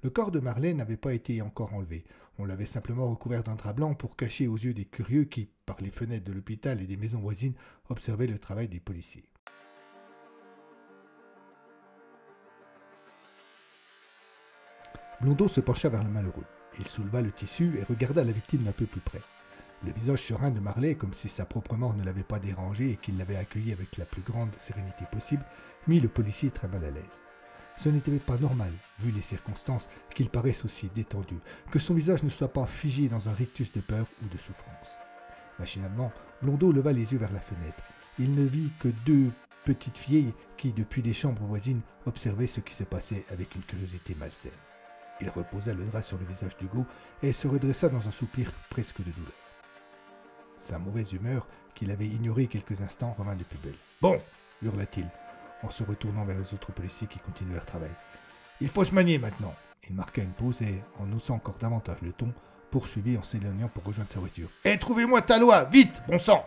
Le 0.03 0.11
corps 0.11 0.31
de 0.31 0.41
Marlène 0.41 0.79
n'avait 0.79 0.97
pas 0.97 1.15
été 1.15 1.43
encore 1.43 1.75
enlevé. 1.75 2.05
On 2.39 2.47
l'avait 2.47 2.67
simplement 2.67 3.11
recouvert 3.11 3.43
d'un 3.43 3.55
drap 3.55 3.75
blanc 3.75 3.95
pour 3.95 4.17
cacher 4.17 4.47
aux 4.47 4.57
yeux 4.57 4.73
des 4.73 4.87
curieux 4.87 5.25
qui, 5.25 5.51
par 5.67 5.81
les 5.81 5.91
fenêtres 5.91 6.25
de 6.25 6.33
l'hôpital 6.33 6.81
et 6.81 6.87
des 6.87 6.97
maisons 6.97 7.21
voisines, 7.21 7.55
observaient 7.89 8.27
le 8.27 8.39
travail 8.39 8.69
des 8.69 8.81
policiers. 8.81 9.29
Blondeau 15.21 15.49
se 15.49 15.61
pencha 15.61 15.91
vers 15.91 16.03
le 16.03 16.11
malheureux. 16.11 16.47
Il 16.79 16.87
souleva 16.87 17.21
le 17.21 17.31
tissu 17.31 17.79
et 17.79 17.85
regarda 17.85 18.25
la 18.25 18.33
victime 18.33 18.63
d'un 18.63 18.73
peu 18.73 18.87
plus 18.87 19.03
près. 19.03 19.21
Le 19.83 19.93
visage 19.93 20.27
serein 20.27 20.51
de 20.51 20.61
Marley, 20.61 20.95
comme 20.95 21.15
si 21.15 21.31
sa 21.31 21.47
propre 21.47 21.75
mort 21.75 21.95
ne 21.95 22.05
l'avait 22.05 22.23
pas 22.23 22.39
dérangé 22.39 22.91
et 22.91 22.97
qu'il 22.97 23.17
l'avait 23.17 23.37
accueilli 23.37 23.73
avec 23.73 23.97
la 23.97 24.05
plus 24.05 24.21
grande 24.21 24.51
sérénité 24.61 25.07
possible, 25.11 25.45
mit 25.89 26.01
le 26.01 26.09
policier 26.09 26.51
très 26.51 26.69
mal 26.69 26.85
à 26.85 26.91
l'aise. 26.91 27.21
Ce 27.79 27.89
n'était 27.89 28.13
pas 28.19 28.37
normal, 28.37 28.71
vu 28.99 29.11
les 29.11 29.23
circonstances, 29.23 29.89
qu'il 30.15 30.29
paraisse 30.29 30.67
aussi 30.67 30.91
détendu, 30.95 31.37
que 31.71 31.79
son 31.79 31.95
visage 31.95 32.23
ne 32.23 32.29
soit 32.29 32.53
pas 32.53 32.67
figé 32.67 33.09
dans 33.09 33.27
un 33.31 33.33
rictus 33.33 33.73
de 33.73 33.81
peur 33.81 34.05
ou 34.23 34.27
de 34.27 34.37
souffrance. 34.37 34.89
Machinalement, 35.59 36.13
Blondeau 36.43 36.73
leva 36.73 36.93
les 36.93 37.13
yeux 37.13 37.19
vers 37.19 37.33
la 37.33 37.41
fenêtre. 37.41 37.83
Il 38.19 38.35
ne 38.35 38.45
vit 38.45 38.71
que 38.81 38.89
deux 39.07 39.31
petites 39.65 39.97
filles 39.97 40.35
qui, 40.59 40.73
depuis 40.73 41.01
les 41.01 41.15
chambres 41.15 41.45
voisines, 41.45 41.81
observaient 42.05 42.47
ce 42.47 42.61
qui 42.61 42.75
se 42.75 42.85
passait 42.85 43.25
avec 43.31 43.55
une 43.55 43.63
curiosité 43.63 44.15
malsaine. 44.19 44.53
Il 45.23 45.31
reposa 45.31 45.73
le 45.73 45.87
drap 45.87 46.03
sur 46.03 46.19
le 46.19 46.27
visage 46.27 46.57
d'Hugo 46.59 46.85
et 47.23 47.33
se 47.33 47.49
redressa 47.49 47.89
dans 47.89 48.07
un 48.07 48.11
soupir 48.11 48.53
presque 48.69 48.99
de 48.99 49.11
douleur. 49.11 49.50
Sa 50.71 50.79
mauvaise 50.79 51.13
humeur, 51.13 51.49
qu'il 51.75 51.91
avait 51.91 52.07
ignorée 52.07 52.47
quelques 52.47 52.81
instants, 52.81 53.13
revint 53.19 53.35
de 53.35 53.43
plus 53.43 53.59
belle. 53.59 53.75
Bon 54.01 54.17
hurla-t-il, 54.63 55.07
en 55.65 55.71
se 55.71 55.83
retournant 55.83 56.25
vers 56.25 56.39
les 56.39 56.55
autres 56.55 56.71
policiers 56.71 57.09
qui 57.09 57.19
continuaient 57.19 57.55
leur 57.55 57.65
travail. 57.65 57.91
Il 58.61 58.69
faut 58.69 58.85
se 58.85 58.95
manier 58.95 59.19
maintenant. 59.19 59.53
Il 59.89 59.97
marqua 59.97 60.23
une 60.23 60.31
pause 60.31 60.63
et, 60.63 60.81
en 61.01 61.11
haussant 61.13 61.35
encore 61.35 61.57
davantage 61.59 61.97
le 62.03 62.13
ton, 62.13 62.33
poursuivit 62.71 63.19
en 63.19 63.25
s'éloignant 63.25 63.67
pour 63.67 63.83
rejoindre 63.83 64.11
sa 64.11 64.21
voiture. 64.21 64.49
Eh, 64.65 64.79
trouvez-moi 64.79 65.23
ta 65.23 65.39
loi, 65.39 65.65
vite, 65.65 66.03
bon 66.07 66.21
sang 66.21 66.47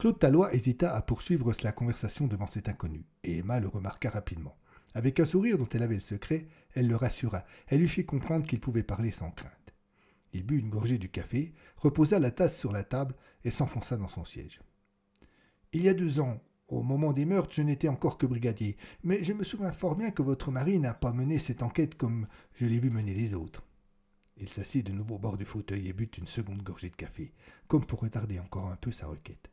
Claude 0.00 0.18
Tallois 0.18 0.54
hésita 0.54 0.96
à 0.96 1.02
poursuivre 1.02 1.52
la 1.62 1.72
conversation 1.72 2.26
devant 2.26 2.46
cet 2.46 2.70
inconnu, 2.70 3.04
et 3.22 3.36
Emma 3.36 3.60
le 3.60 3.68
remarqua 3.68 4.08
rapidement. 4.08 4.56
Avec 4.94 5.20
un 5.20 5.26
sourire 5.26 5.58
dont 5.58 5.68
elle 5.68 5.82
avait 5.82 5.96
le 5.96 6.00
secret, 6.00 6.46
elle 6.74 6.88
le 6.88 6.96
rassura, 6.96 7.44
elle 7.66 7.80
lui 7.80 7.88
fit 7.88 8.06
comprendre 8.06 8.46
qu'il 8.46 8.60
pouvait 8.60 8.82
parler 8.82 9.10
sans 9.10 9.30
crainte. 9.30 9.74
Il 10.32 10.44
but 10.44 10.58
une 10.58 10.70
gorgée 10.70 10.96
du 10.96 11.10
café, 11.10 11.52
reposa 11.76 12.18
la 12.18 12.30
tasse 12.30 12.58
sur 12.58 12.72
la 12.72 12.82
table 12.82 13.14
et 13.44 13.50
s'enfonça 13.50 13.98
dans 13.98 14.08
son 14.08 14.24
siège. 14.24 14.62
Il 15.74 15.82
y 15.82 15.88
a 15.90 15.92
deux 15.92 16.18
ans, 16.18 16.40
au 16.68 16.82
moment 16.82 17.12
des 17.12 17.26
meurtres, 17.26 17.52
je 17.52 17.60
n'étais 17.60 17.88
encore 17.88 18.16
que 18.16 18.24
brigadier, 18.24 18.78
mais 19.04 19.22
je 19.22 19.34
me 19.34 19.44
souviens 19.44 19.72
fort 19.72 19.96
bien 19.96 20.12
que 20.12 20.22
votre 20.22 20.50
mari 20.50 20.78
n'a 20.78 20.94
pas 20.94 21.12
mené 21.12 21.38
cette 21.38 21.62
enquête 21.62 21.94
comme 21.94 22.26
je 22.54 22.64
l'ai 22.64 22.78
vu 22.78 22.88
mener 22.88 23.12
les 23.12 23.34
autres. 23.34 23.66
Il 24.38 24.48
s'assit 24.48 24.86
de 24.86 24.92
nouveau 24.92 25.16
au 25.16 25.18
bord 25.18 25.36
du 25.36 25.44
fauteuil 25.44 25.88
et 25.88 25.92
but 25.92 26.16
une 26.16 26.26
seconde 26.26 26.62
gorgée 26.62 26.88
de 26.88 26.96
café, 26.96 27.34
comme 27.68 27.84
pour 27.84 28.00
retarder 28.00 28.40
encore 28.40 28.68
un 28.68 28.76
peu 28.76 28.92
sa 28.92 29.06
requête. 29.06 29.49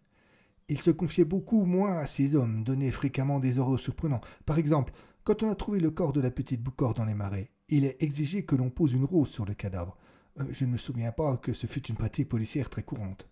Il 0.69 0.79
se 0.79 0.91
confiait 0.91 1.23
beaucoup 1.23 1.63
moins 1.63 1.99
à 1.99 2.05
ses 2.05 2.35
hommes, 2.35 2.63
donnait 2.63 2.91
fréquemment 2.91 3.39
des 3.39 3.57
ordres 3.57 3.77
surprenants. 3.77 4.21
Par 4.45 4.57
exemple, 4.57 4.93
quand 5.23 5.43
on 5.43 5.49
a 5.49 5.55
trouvé 5.55 5.79
le 5.79 5.91
corps 5.91 6.13
de 6.13 6.21
la 6.21 6.31
petite 6.31 6.61
Boucor 6.61 6.93
dans 6.93 7.05
les 7.05 7.13
marais, 7.13 7.49
il 7.69 7.85
est 7.85 8.01
exigé 8.01 8.43
que 8.43 8.55
l'on 8.55 8.69
pose 8.69 8.93
une 8.93 9.05
rose 9.05 9.29
sur 9.29 9.45
le 9.45 9.53
cadavre. 9.53 9.97
Euh, 10.39 10.45
je 10.51 10.65
ne 10.65 10.71
me 10.71 10.77
souviens 10.77 11.11
pas 11.11 11.37
que 11.37 11.53
ce 11.53 11.67
fût 11.67 11.85
une 11.87 11.95
pratique 11.95 12.29
policière 12.29 12.69
très 12.69 12.83
courante. 12.83 13.29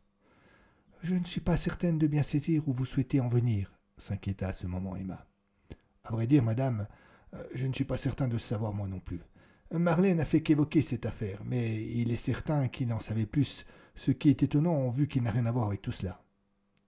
Je 1.03 1.15
ne 1.15 1.25
suis 1.25 1.41
pas 1.41 1.57
certaine 1.57 1.97
de 1.97 2.07
bien 2.07 2.23
saisir 2.23 2.67
où 2.67 2.73
vous 2.73 2.85
souhaitez 2.85 3.19
en 3.19 3.27
venir, 3.27 3.71
s'inquiéta 3.97 4.47
à 4.47 4.53
ce 4.53 4.67
moment 4.67 4.95
Emma. 4.95 5.27
À 6.03 6.11
vrai 6.11 6.27
dire, 6.27 6.43
madame, 6.43 6.87
euh, 7.33 7.43
je 7.53 7.67
ne 7.67 7.73
suis 7.73 7.85
pas 7.85 7.97
certain 7.97 8.27
de 8.27 8.37
savoir 8.37 8.73
moi 8.73 8.87
non 8.87 8.99
plus. 8.99 9.21
Marlène 9.71 10.17
n'a 10.17 10.25
fait 10.25 10.41
qu'évoquer 10.41 10.81
cette 10.81 11.05
affaire, 11.05 11.41
mais 11.43 11.83
il 11.91 12.11
est 12.11 12.17
certain 12.17 12.67
qu'il 12.69 12.93
en 12.93 12.99
savait 12.99 13.25
plus, 13.25 13.65
ce 13.95 14.11
qui 14.11 14.29
est 14.29 14.43
étonnant 14.43 14.89
vu 14.89 15.07
qu'il 15.07 15.23
n'a 15.23 15.31
rien 15.31 15.45
à 15.45 15.51
voir 15.51 15.67
avec 15.67 15.81
tout 15.81 15.91
cela. 15.91 16.24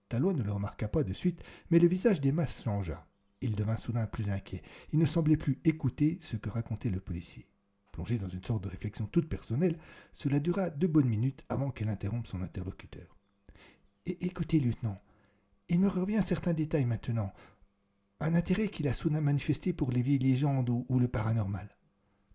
Talon 0.08 0.32
ne 0.32 0.42
le 0.42 0.52
remarqua 0.52 0.88
pas 0.88 1.04
de 1.04 1.12
suite, 1.12 1.42
mais 1.70 1.78
le 1.78 1.88
visage 1.88 2.20
d'Emma 2.20 2.46
changea. 2.46 3.06
Il 3.40 3.54
devint 3.54 3.76
soudain 3.76 4.06
plus 4.06 4.30
inquiet. 4.30 4.62
Il 4.92 4.98
ne 4.98 5.06
semblait 5.06 5.36
plus 5.36 5.58
écouter 5.64 6.18
ce 6.22 6.36
que 6.36 6.50
racontait 6.50 6.90
le 6.90 7.00
policier. 7.00 7.46
Plongé 7.92 8.18
dans 8.18 8.28
une 8.28 8.42
sorte 8.42 8.64
de 8.64 8.68
réflexion 8.68 9.06
toute 9.06 9.28
personnelle, 9.28 9.78
cela 10.12 10.40
dura 10.40 10.70
deux 10.70 10.88
bonnes 10.88 11.08
minutes 11.08 11.44
avant 11.48 11.70
qu'elle 11.70 11.88
interrompe 11.88 12.26
son 12.26 12.42
interlocuteur. 12.42 13.16
écoutez, 14.06 14.58
lieutenant, 14.58 15.00
il 15.68 15.80
me 15.80 15.88
revient 15.88 16.22
certains 16.26 16.54
détails 16.54 16.86
maintenant. 16.86 17.32
Un 18.20 18.34
intérêt 18.34 18.68
qu'il 18.68 18.88
a 18.88 18.94
soudain 18.94 19.20
manifesté 19.20 19.72
pour 19.72 19.92
les 19.92 20.02
vieilles 20.02 20.18
légendes 20.18 20.70
ou, 20.70 20.98
le 20.98 21.08
paranormal. 21.08 21.68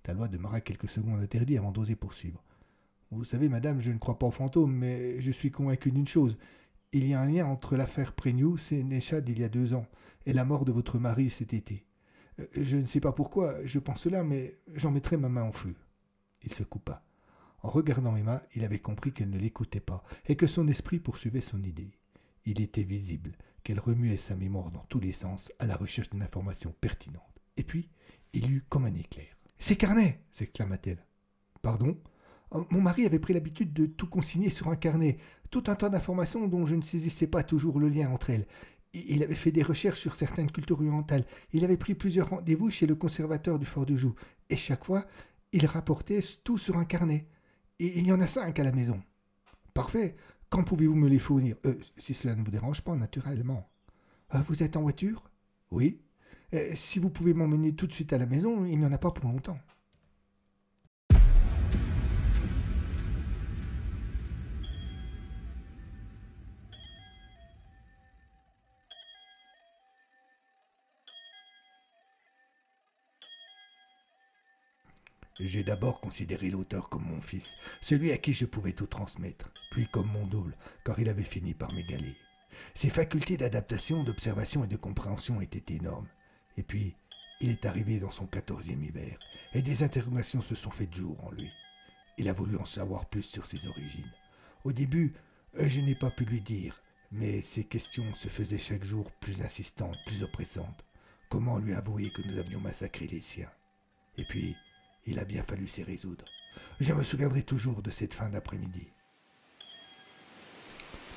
Talon 0.03 0.27
demeura 0.27 0.61
quelques 0.61 0.89
secondes 0.89 1.21
interdit 1.21 1.57
avant 1.57 1.71
d'oser 1.71 1.95
poursuivre. 1.95 2.43
Vous 3.11 3.25
savez, 3.25 3.49
madame, 3.49 3.81
je 3.81 3.91
ne 3.91 3.97
crois 3.97 4.19
pas 4.19 4.27
aux 4.27 4.31
fantômes, 4.31 4.73
mais 4.73 5.19
je 5.21 5.31
suis 5.31 5.51
convaincu 5.51 5.91
d'une 5.91 6.07
chose 6.07 6.37
il 6.93 7.07
y 7.07 7.13
a 7.13 7.21
un 7.21 7.25
lien 7.25 7.45
entre 7.45 7.75
l'affaire 7.75 8.13
Prégnou, 8.13 8.57
Sénéchal 8.57 9.23
d'il 9.23 9.39
y 9.39 9.43
a 9.43 9.49
deux 9.49 9.73
ans, 9.73 9.87
et 10.25 10.33
la 10.33 10.45
mort 10.45 10.63
de 10.63 10.71
votre 10.71 10.99
mari 10.99 11.29
cet 11.29 11.53
été. 11.53 11.85
Euh, 12.39 12.45
je 12.53 12.77
ne 12.77 12.85
sais 12.85 12.99
pas 12.99 13.11
pourquoi 13.11 13.65
je 13.65 13.79
pense 13.79 14.01
cela, 14.01 14.23
mais 14.23 14.59
j'en 14.75 14.91
mettrai 14.91 15.17
ma 15.17 15.29
main 15.29 15.43
en 15.43 15.51
feu. 15.51 15.75
Il 16.43 16.53
se 16.53 16.63
coupa. 16.63 17.03
En 17.61 17.69
regardant 17.69 18.15
Emma, 18.15 18.43
il 18.55 18.63
avait 18.63 18.79
compris 18.79 19.11
qu'elle 19.11 19.29
ne 19.29 19.39
l'écoutait 19.39 19.79
pas, 19.79 20.03
et 20.27 20.35
que 20.35 20.47
son 20.47 20.67
esprit 20.67 20.99
poursuivait 20.99 21.41
son 21.41 21.63
idée. 21.63 21.97
Il 22.45 22.61
était 22.61 22.83
visible 22.83 23.33
qu'elle 23.63 23.79
remuait 23.79 24.17
sa 24.17 24.35
mémoire 24.35 24.71
dans 24.71 24.85
tous 24.89 24.99
les 24.99 25.13
sens 25.13 25.51
à 25.59 25.65
la 25.65 25.75
recherche 25.75 26.09
d'une 26.09 26.21
information 26.21 26.75
pertinente. 26.81 27.23
Et 27.57 27.63
puis, 27.63 27.89
il 28.33 28.51
eut 28.51 28.65
comme 28.67 28.85
un 28.85 28.95
éclair. 28.95 29.37
Ces 29.59 29.77
carnets 29.77 30.19
s'exclama-t-elle. 30.31 31.05
Pardon? 31.61 31.97
Mon 32.69 32.81
mari 32.81 33.05
avait 33.05 33.19
pris 33.19 33.33
l'habitude 33.33 33.73
de 33.73 33.85
tout 33.85 34.07
consigner 34.07 34.49
sur 34.49 34.67
un 34.67 34.75
carnet 34.75 35.17
tout 35.53 35.65
un 35.67 35.75
tas 35.75 35.89
d'informations 35.89 36.47
dont 36.47 36.65
je 36.65 36.73
ne 36.73 36.81
saisissais 36.81 37.27
pas 37.27 37.43
toujours 37.43 37.79
le 37.79 37.87
lien 37.87 38.09
entre 38.09 38.31
elles. 38.31 38.47
Il 38.95 39.21
avait 39.21 39.35
fait 39.35 39.51
des 39.51 39.61
recherches 39.61 39.99
sur 39.99 40.15
certaines 40.15 40.51
cultures 40.51 40.79
orientales. 40.81 41.25
Il 41.51 41.63
avait 41.63 41.77
pris 41.77 41.93
plusieurs 41.93 42.29
rendez-vous 42.29 42.71
chez 42.71 42.87
le 42.87 42.95
conservateur 42.95 43.59
du 43.59 43.67
Fort 43.67 43.85
de 43.85 43.95
Joux. 43.95 44.15
Et 44.49 44.57
chaque 44.57 44.83
fois, 44.83 45.05
il 45.51 45.67
rapportait 45.67 46.21
tout 46.43 46.57
sur 46.57 46.77
un 46.77 46.85
carnet. 46.85 47.27
Et 47.77 47.99
il 47.99 48.07
y 48.07 48.11
en 48.11 48.19
a 48.19 48.25
cinq 48.25 48.57
à 48.57 48.63
la 48.63 48.71
maison. 48.71 48.99
Parfait. 49.75 50.15
Quand 50.49 50.63
pouvez-vous 50.63 50.95
me 50.95 51.07
les 51.07 51.19
fournir? 51.19 51.55
Euh, 51.67 51.75
Si 51.97 52.15
cela 52.15 52.35
ne 52.35 52.43
vous 52.43 52.51
dérange 52.51 52.81
pas, 52.81 52.95
naturellement. 52.95 53.69
Euh, 54.33 54.39
vous 54.47 54.63
êtes 54.63 54.75
en 54.75 54.81
voiture? 54.81 55.29
Oui. 55.69 56.01
Euh, 56.55 56.71
si 56.73 56.97
vous 56.97 57.11
pouvez 57.11 57.35
m'emmener 57.35 57.75
tout 57.75 57.85
de 57.85 57.93
suite 57.93 58.11
à 58.11 58.17
la 58.17 58.25
maison, 58.25 58.65
il 58.65 58.79
n'y 58.79 58.85
en 58.85 58.91
a 58.91 58.97
pas 58.97 59.11
pour 59.11 59.29
longtemps. 59.29 59.59
J'ai 75.39 75.63
d'abord 75.63 75.99
considéré 75.99 76.49
l'auteur 76.51 76.89
comme 76.89 77.05
mon 77.05 77.19
fils, 77.19 77.55
celui 77.81 78.11
à 78.11 78.17
qui 78.17 78.33
je 78.33 78.45
pouvais 78.45 78.73
tout 78.73 78.85
transmettre, 78.85 79.49
puis 79.71 79.87
comme 79.87 80.11
mon 80.11 80.27
double, 80.27 80.55
car 80.85 80.99
il 80.99 81.09
avait 81.09 81.23
fini 81.23 81.55
par 81.55 81.71
m'égaler. 81.73 82.15
Ses 82.75 82.91
facultés 82.91 83.37
d'adaptation, 83.37 84.03
d'observation 84.03 84.63
et 84.63 84.67
de 84.67 84.77
compréhension 84.77 85.41
étaient 85.41 85.73
énormes. 85.73 86.07
Et 86.55 86.63
puis, 86.63 86.95
il 87.41 87.49
est 87.49 87.65
arrivé 87.65 87.99
dans 87.99 88.11
son 88.11 88.27
quatorzième 88.27 88.83
hiver, 88.83 89.17
et 89.53 89.63
des 89.63 89.81
interrogations 89.81 90.41
se 90.41 90.53
sont 90.53 90.69
faites 90.69 90.93
jour 90.93 91.17
en 91.23 91.31
lui. 91.31 91.49
Il 92.19 92.29
a 92.29 92.33
voulu 92.33 92.55
en 92.57 92.65
savoir 92.65 93.07
plus 93.07 93.23
sur 93.23 93.47
ses 93.47 93.67
origines. 93.67 94.11
Au 94.63 94.71
début, 94.71 95.13
je 95.55 95.81
n'ai 95.81 95.95
pas 95.95 96.11
pu 96.11 96.25
lui 96.25 96.41
dire, 96.41 96.81
mais 97.11 97.41
ses 97.41 97.63
questions 97.63 98.13
se 98.15 98.27
faisaient 98.27 98.59
chaque 98.59 98.83
jour 98.83 99.11
plus 99.13 99.41
insistantes, 99.41 99.97
plus 100.05 100.23
oppressantes. 100.23 100.85
Comment 101.29 101.57
lui 101.57 101.73
avouer 101.73 102.03
que 102.03 102.27
nous 102.27 102.37
avions 102.37 102.59
massacré 102.59 103.07
les 103.07 103.21
siens? 103.21 103.51
Et 104.17 104.23
puis, 104.29 104.55
il 105.05 105.19
a 105.19 105.25
bien 105.25 105.43
fallu 105.43 105.67
s'y 105.67 105.83
résoudre. 105.83 106.25
Je 106.79 106.93
me 106.93 107.03
souviendrai 107.03 107.43
toujours 107.43 107.81
de 107.81 107.91
cette 107.91 108.13
fin 108.13 108.29
d'après-midi. 108.29 108.87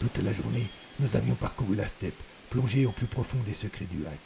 Toute 0.01 0.19
la 0.19 0.33
journée, 0.33 0.67
nous 1.01 1.17
avions 1.17 1.35
parcouru 1.35 1.75
la 1.75 1.89
steppe, 1.89 2.21
plongé 2.51 2.85
au 2.87 2.93
plus 2.93 3.07
profond 3.07 3.39
des 3.47 3.55
secrets 3.55 3.87
du 3.87 4.03
lac. 4.03 4.19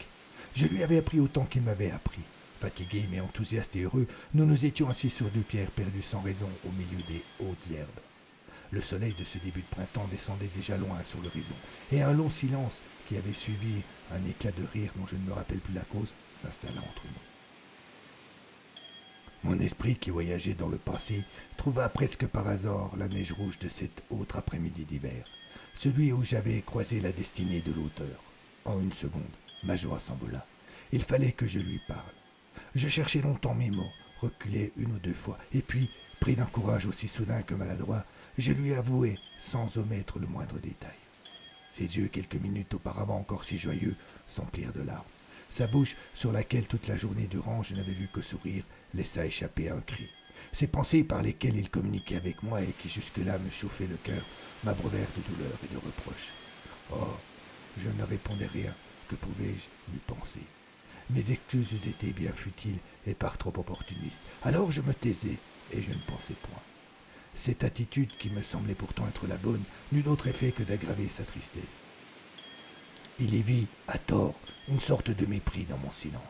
Je 0.57 0.67
lui 0.67 0.83
avais 0.83 0.99
appris 0.99 1.21
autant 1.21 1.45
qu'il 1.45 1.63
m'avait 1.63 1.91
appris. 1.91 2.23
Fatigués 2.61 3.07
mais 3.11 3.21
enthousiastes 3.21 3.77
et 3.77 3.83
heureux, 3.83 4.07
nous 4.35 4.45
nous 4.45 4.67
étions 4.67 4.89
assis 4.89 5.11
sur 5.11 5.31
deux 5.31 5.41
pierres 5.41 5.71
perdues 5.71 6.03
sans 6.03 6.21
raison 6.21 6.49
au 6.67 6.73
milieu 6.73 7.03
des 7.09 7.23
hautes 7.41 7.71
herbes. 7.73 7.89
Le 8.71 8.83
soleil 8.83 9.15
de 9.19 9.25
ce 9.25 9.39
début 9.39 9.63
de 9.63 9.75
printemps 9.75 10.09
descendait 10.11 10.51
déjà 10.55 10.77
loin 10.77 10.99
sur 11.09 11.21
l'horizon, 11.23 11.55
et 11.93 12.03
un 12.03 12.13
long 12.13 12.31
silence 12.31 12.75
qui 13.09 13.17
avait 13.17 13.33
suivi 13.33 13.83
un 14.13 14.29
éclat 14.29 14.53
de 14.53 14.65
rire 14.73 14.93
dont 14.97 15.07
je 15.07 15.17
ne 15.17 15.23
me 15.23 15.33
rappelle 15.33 15.59
plus 15.59 15.75
la 15.75 15.81
cause 15.83 16.09
s'installa 16.43 16.81
entre 16.81 17.05
nous. 17.07 17.40
Mon 19.43 19.59
esprit 19.59 19.97
qui 19.97 20.11
voyageait 20.11 20.55
dans 20.55 20.69
le 20.69 20.77
passé 20.77 21.25
trouva 21.57 21.89
presque 21.89 22.27
par 22.27 22.47
hasard 22.47 22.91
la 22.99 23.09
neige 23.09 23.33
rouge 23.33 23.59
de 23.59 23.71
cet 23.71 24.03
autre 24.11 24.37
après-midi 24.37 24.85
d'hiver, 24.85 25.25
celui 25.77 26.13
où 26.13 26.23
j'avais 26.23 26.61
croisé 26.61 27.01
la 27.01 27.11
destinée 27.11 27.61
de 27.61 27.73
l'auteur. 27.73 28.23
En 28.67 28.79
une 28.81 28.93
seconde, 28.93 29.23
ma 29.65 29.77
joie 29.77 29.99
s'envola. 29.99 30.45
Il 30.93 31.03
fallait 31.03 31.33
que 31.33 31.47
je 31.47 31.59
lui 31.59 31.81
parle. 31.89 32.13
Je 32.75 32.89
cherchais 32.89 33.23
longtemps 33.23 33.55
mes 33.55 33.71
mots, 33.71 33.93
reculai 34.21 34.73
une 34.77 34.93
ou 34.93 34.99
deux 34.99 35.15
fois, 35.15 35.39
et 35.55 35.63
puis, 35.63 35.89
pris 36.21 36.37
d'un 36.37 36.45
courage 36.45 36.85
aussi 36.85 37.09
soudain 37.09 37.41
que 37.43 37.55
maladroit, 37.55 38.05
je 38.37 38.53
lui 38.53 38.75
avouai, 38.75 39.15
sans 39.51 39.75
omettre 39.79 40.19
le 40.19 40.27
moindre 40.27 40.59
détail. 40.59 40.91
Ses 41.77 41.97
yeux, 41.97 42.09
quelques 42.09 42.35
minutes 42.35 42.75
auparavant 42.75 43.17
encore 43.17 43.45
si 43.45 43.57
joyeux, 43.57 43.97
s'emplirent 44.29 44.75
de 44.75 44.83
larmes. 44.83 45.03
Sa 45.51 45.67
bouche, 45.67 45.97
sur 46.15 46.33
laquelle 46.33 46.67
toute 46.67 46.87
la 46.87 46.97
journée 46.97 47.27
durant 47.29 47.63
je 47.63 47.75
n'avais 47.75 47.93
vu 47.93 48.09
que 48.13 48.23
sourire, 48.23 48.65
laissa 48.95 49.27
échapper 49.27 49.69
un 49.69 49.81
cri. 49.81 50.09
Ces 50.53 50.67
pensées 50.67 51.05
par 51.05 51.23
lesquelles 51.23 51.57
il 51.57 51.71
communiquait 51.71 52.17
avec 52.17 52.43
moi 52.43 52.63
et 52.63 52.75
qui 52.81 52.89
jusque-là 52.89 53.39
me 53.39 53.51
chauffaient 53.51 53.87
le 53.87 53.97
cœur 53.97 54.23
m'abreuvèrent 54.65 55.09
de 55.17 55.35
douleur 55.35 55.53
et 55.65 55.75
de 55.75 55.79
reproches. 55.79 56.33
Oh, 56.93 57.17
je 57.83 57.89
ne 57.89 58.03
répondais 58.05 58.47
rien. 58.47 58.75
Que 59.09 59.17
pouvais-je 59.17 59.93
lui 59.93 60.01
penser? 60.07 60.41
Mes 61.11 61.31
excuses 61.31 61.75
étaient 61.87 62.13
bien 62.13 62.33
futiles 62.33 62.79
et 63.07 63.15
par 63.15 63.37
trop 63.39 63.53
opportunistes. 63.57 64.23
Alors 64.43 64.71
je 64.71 64.81
me 64.81 64.95
taisais 64.95 65.39
et 65.73 65.83
je 65.83 65.91
ne 65.91 66.03
pensais 66.07 66.35
point. 66.43 66.63
Cette 67.35 67.65
attitude, 67.65 68.11
qui 68.19 68.31
me 68.31 68.43
semblait 68.43 68.75
pourtant 68.75 69.09
être 69.09 69.27
la 69.27 69.37
bonne, 69.37 69.63
n'eut 69.93 70.03
d'autre 70.03 70.29
effet 70.29 70.53
que 70.53 70.63
d'aggraver 70.63 71.09
sa 71.17 71.25
tristesse. 71.25 71.90
Il 73.23 73.35
y 73.35 73.43
vit, 73.43 73.67
à 73.87 73.99
tort, 73.99 74.35
une 74.69 74.81
sorte 74.81 75.11
de 75.11 75.27
mépris 75.27 75.65
dans 75.65 75.77
mon 75.77 75.93
silence. 75.93 76.23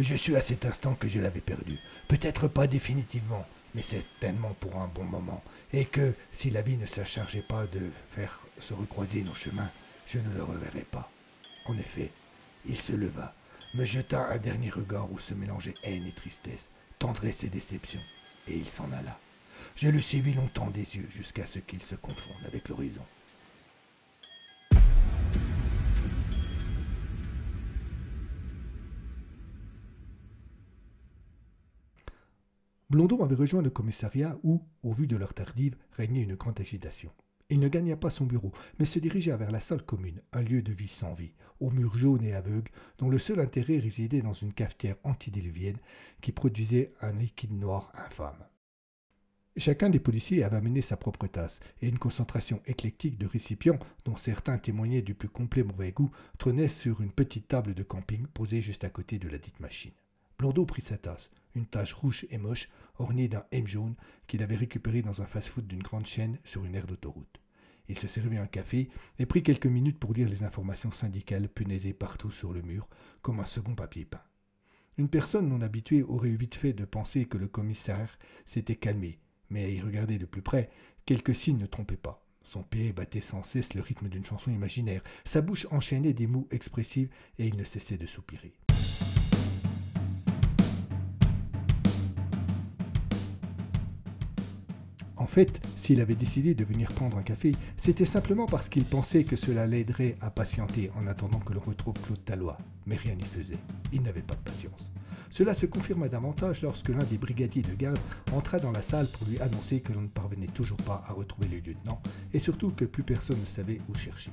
Je 0.00 0.16
suis 0.16 0.34
à 0.34 0.40
cet 0.40 0.64
instant 0.64 0.96
que 0.96 1.06
je 1.06 1.20
l'avais 1.20 1.40
perdu. 1.40 1.76
Peut-être 2.08 2.48
pas 2.48 2.66
définitivement, 2.66 3.46
mais 3.76 3.82
certainement 3.82 4.52
pour 4.58 4.80
un 4.80 4.88
bon 4.88 5.04
moment, 5.04 5.44
et 5.72 5.84
que, 5.84 6.14
si 6.32 6.50
la 6.50 6.62
vie 6.62 6.76
ne 6.76 6.86
se 6.86 7.04
chargeait 7.04 7.44
pas 7.48 7.68
de 7.68 7.90
faire 8.16 8.40
se 8.60 8.74
recroiser 8.74 9.22
nos 9.22 9.34
chemins, 9.34 9.70
je 10.08 10.18
ne 10.18 10.34
le 10.34 10.42
reverrais 10.42 10.86
pas. 10.90 11.08
En 11.66 11.78
effet, 11.78 12.10
il 12.66 12.76
se 12.76 12.92
leva, 12.92 13.32
me 13.74 13.84
jeta 13.84 14.26
un 14.26 14.38
dernier 14.38 14.70
regard 14.70 15.12
où 15.12 15.20
se 15.20 15.34
mélangeaient 15.34 15.74
haine 15.84 16.06
et 16.06 16.12
tristesse, 16.12 16.68
tendresse 16.98 17.44
et 17.44 17.48
déception, 17.48 18.00
et 18.48 18.56
il 18.56 18.66
s'en 18.66 18.90
alla. 18.90 19.16
Je 19.76 19.88
le 19.88 20.00
suivis 20.00 20.34
longtemps 20.34 20.70
des 20.70 20.96
yeux 20.96 21.08
jusqu'à 21.12 21.46
ce 21.46 21.60
qu'il 21.60 21.80
se 21.80 21.94
confonde 21.94 22.44
avec 22.44 22.68
l'horizon. 22.68 23.04
Blondeau 32.90 33.22
avait 33.22 33.34
rejoint 33.34 33.60
le 33.60 33.68
commissariat 33.68 34.38
où, 34.42 34.62
au 34.82 34.92
vu 34.92 35.06
de 35.06 35.16
leur 35.16 35.34
tardive, 35.34 35.76
régnait 35.92 36.22
une 36.22 36.36
grande 36.36 36.58
agitation. 36.58 37.10
Il 37.50 37.60
ne 37.60 37.68
gagna 37.68 37.96
pas 37.96 38.08
son 38.08 38.24
bureau, 38.24 38.52
mais 38.78 38.86
se 38.86 38.98
dirigea 38.98 39.36
vers 39.36 39.50
la 39.50 39.60
salle 39.60 39.82
commune, 39.82 40.22
un 40.32 40.40
lieu 40.40 40.62
de 40.62 40.72
vie 40.72 40.88
sans 40.88 41.12
vie, 41.12 41.34
aux 41.60 41.70
murs 41.70 41.98
jaunes 41.98 42.24
et 42.24 42.34
aveugles, 42.34 42.70
dont 42.98 43.10
le 43.10 43.18
seul 43.18 43.40
intérêt 43.40 43.78
résidait 43.78 44.22
dans 44.22 44.32
une 44.32 44.54
cafetière 44.54 44.96
antidéluvienne 45.04 45.76
qui 46.22 46.32
produisait 46.32 46.92
un 47.02 47.12
liquide 47.12 47.52
noir 47.52 47.92
infâme. 47.94 48.46
Chacun 49.58 49.90
des 49.90 50.00
policiers 50.00 50.44
avait 50.44 50.56
amené 50.56 50.80
sa 50.80 50.96
propre 50.96 51.26
tasse, 51.26 51.60
et 51.82 51.88
une 51.88 51.98
concentration 51.98 52.62
éclectique 52.66 53.18
de 53.18 53.26
récipients, 53.26 53.78
dont 54.06 54.16
certains 54.16 54.56
témoignaient 54.56 55.02
du 55.02 55.14
plus 55.14 55.28
complet 55.28 55.62
mauvais 55.62 55.92
goût, 55.92 56.10
trônait 56.38 56.68
sur 56.68 57.02
une 57.02 57.12
petite 57.12 57.48
table 57.48 57.74
de 57.74 57.82
camping 57.82 58.26
posée 58.28 58.62
juste 58.62 58.84
à 58.84 58.88
côté 58.88 59.18
de 59.18 59.28
la 59.28 59.38
dite 59.38 59.60
machine. 59.60 59.92
Blondeau 60.38 60.64
prit 60.64 60.82
sa 60.82 60.96
tasse, 60.96 61.30
une 61.54 61.66
tasse 61.66 61.92
rouge 61.92 62.26
et 62.30 62.38
moche, 62.38 62.68
ornée 62.98 63.28
d'un 63.28 63.44
M 63.52 63.66
jaune 63.66 63.94
qu'il 64.26 64.42
avait 64.42 64.56
récupéré 64.56 65.02
dans 65.02 65.22
un 65.22 65.26
fast-food 65.26 65.66
d'une 65.66 65.82
grande 65.82 66.06
chaîne 66.06 66.38
sur 66.44 66.64
une 66.64 66.74
aire 66.74 66.86
d'autoroute. 66.86 67.40
Il 67.88 67.98
se 67.98 68.06
servit 68.06 68.36
un 68.36 68.46
café 68.46 68.90
et 69.18 69.26
prit 69.26 69.42
quelques 69.42 69.66
minutes 69.66 69.98
pour 69.98 70.12
lire 70.12 70.28
les 70.28 70.44
informations 70.44 70.92
syndicales 70.92 71.48
punaisées 71.48 71.94
partout 71.94 72.30
sur 72.30 72.52
le 72.52 72.62
mur, 72.62 72.86
comme 73.22 73.40
un 73.40 73.46
second 73.46 73.74
papier 73.74 74.04
peint. 74.04 74.22
Une 74.98 75.08
personne 75.08 75.48
non 75.48 75.62
habituée 75.62 76.02
aurait 76.02 76.28
eu 76.28 76.36
vite 76.36 76.56
fait 76.56 76.72
de 76.72 76.84
penser 76.84 77.24
que 77.24 77.38
le 77.38 77.48
commissaire 77.48 78.18
s'était 78.46 78.76
calmé, 78.76 79.18
mais 79.48 79.64
à 79.64 79.68
y 79.68 79.80
regarder 79.80 80.18
de 80.18 80.26
plus 80.26 80.42
près, 80.42 80.70
quelques 81.06 81.36
signes 81.36 81.58
ne 81.58 81.66
trompaient 81.66 81.96
pas. 81.96 82.24
Son 82.42 82.62
pied 82.62 82.92
battait 82.92 83.20
sans 83.20 83.42
cesse 83.42 83.74
le 83.74 83.82
rythme 83.82 84.08
d'une 84.08 84.24
chanson 84.24 84.50
imaginaire, 84.50 85.02
sa 85.24 85.40
bouche 85.40 85.66
enchaînait 85.70 86.14
des 86.14 86.26
mots 86.26 86.48
expressifs 86.50 87.10
et 87.38 87.46
il 87.46 87.56
ne 87.56 87.64
cessait 87.64 87.98
de 87.98 88.06
soupirer. 88.06 88.54
Fait, 95.28 95.60
s'il 95.76 96.00
avait 96.00 96.14
décidé 96.14 96.54
de 96.54 96.64
venir 96.64 96.92
prendre 96.92 97.18
un 97.18 97.22
café, 97.22 97.54
c'était 97.80 98.06
simplement 98.06 98.46
parce 98.46 98.68
qu'il 98.68 98.84
pensait 98.84 99.24
que 99.24 99.36
cela 99.36 99.66
l'aiderait 99.66 100.16
à 100.20 100.30
patienter 100.30 100.90
en 100.98 101.06
attendant 101.06 101.38
que 101.38 101.52
l'on 101.52 101.60
retrouve 101.60 101.94
Claude 102.04 102.24
Talois. 102.24 102.58
Mais 102.86 102.96
rien 102.96 103.14
n'y 103.14 103.24
faisait. 103.24 103.58
Il 103.92 104.02
n'avait 104.02 104.22
pas 104.22 104.34
de 104.34 104.40
patience. 104.40 104.90
Cela 105.30 105.54
se 105.54 105.66
confirma 105.66 106.08
davantage 106.08 106.62
lorsque 106.62 106.88
l'un 106.88 107.04
des 107.04 107.18
brigadiers 107.18 107.62
de 107.62 107.74
garde 107.74 107.98
entra 108.32 108.58
dans 108.58 108.72
la 108.72 108.82
salle 108.82 109.06
pour 109.06 109.28
lui 109.28 109.38
annoncer 109.40 109.80
que 109.80 109.92
l'on 109.92 110.02
ne 110.02 110.08
parvenait 110.08 110.46
toujours 110.46 110.78
pas 110.78 111.04
à 111.06 111.12
retrouver 111.12 111.48
le 111.48 111.58
lieutenant 111.58 112.00
et 112.32 112.38
surtout 112.38 112.70
que 112.70 112.86
plus 112.86 113.02
personne 113.02 113.40
ne 113.40 113.46
savait 113.46 113.80
où 113.88 113.94
chercher. 113.94 114.30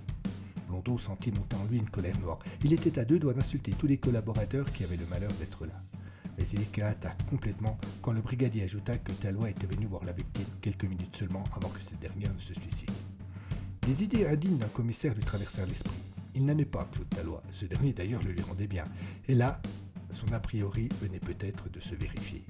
Blondeau 0.70 0.98
sentit 0.98 1.32
monter 1.32 1.58
en 1.58 1.66
lui 1.66 1.78
une 1.78 1.90
colère 1.90 2.20
noire. 2.20 2.40
Il 2.64 2.74
était 2.74 2.98
à 2.98 3.06
deux 3.06 3.20
doigts 3.20 3.34
d'insulter 3.34 3.72
tous 3.78 3.88
les 3.88 3.98
collaborateurs 3.98 4.72
qui 4.72 4.84
avaient 4.84 4.98
le 4.98 5.06
malheur 5.08 5.32
d'être 5.34 5.66
là. 5.66 5.84
Mais 6.38 6.46
il 6.54 6.62
éclata 6.62 7.16
complètement 7.30 7.78
quand 8.02 8.12
le 8.12 8.22
brigadier 8.22 8.64
ajouta 8.64 8.98
que 8.98 9.12
Talois 9.14 9.50
était 9.50 9.68
venu 9.68 9.86
voir 9.86 10.04
la 10.04 10.12
victime 10.12 10.46
quelques 10.62 10.86
minutes 10.86 11.16
seulement 11.16 11.44
avant 11.56 11.70
que 11.70 11.82
cette 11.82 12.00
dernière 12.00 12.34
ne 12.34 12.40
se 12.40 12.54
suicide. 12.54 12.92
Des 13.82 14.04
idées 14.04 14.26
indignes 14.26 14.58
d'un 14.58 14.68
commissaire 14.68 15.14
lui 15.14 15.24
traversèrent 15.24 15.68
l'esprit. 15.68 15.96
Il 16.34 16.46
n'aimait 16.46 16.66
pas 16.66 16.90
Claude 16.92 17.10
Talois, 17.10 17.44
ce 17.52 17.66
dernier 17.66 17.94
d'ailleurs 17.94 18.24
le 18.24 18.32
lui 18.32 18.42
rendait 18.42 18.68
bien. 18.68 18.84
Et 19.28 19.36
là, 19.36 19.62
son 20.12 20.34
a 20.34 20.40
priori 20.40 20.90
venait 21.02 21.20
peut-être 21.20 21.70
de 21.70 21.80
se 21.80 21.96
vérifier. 21.96 22.44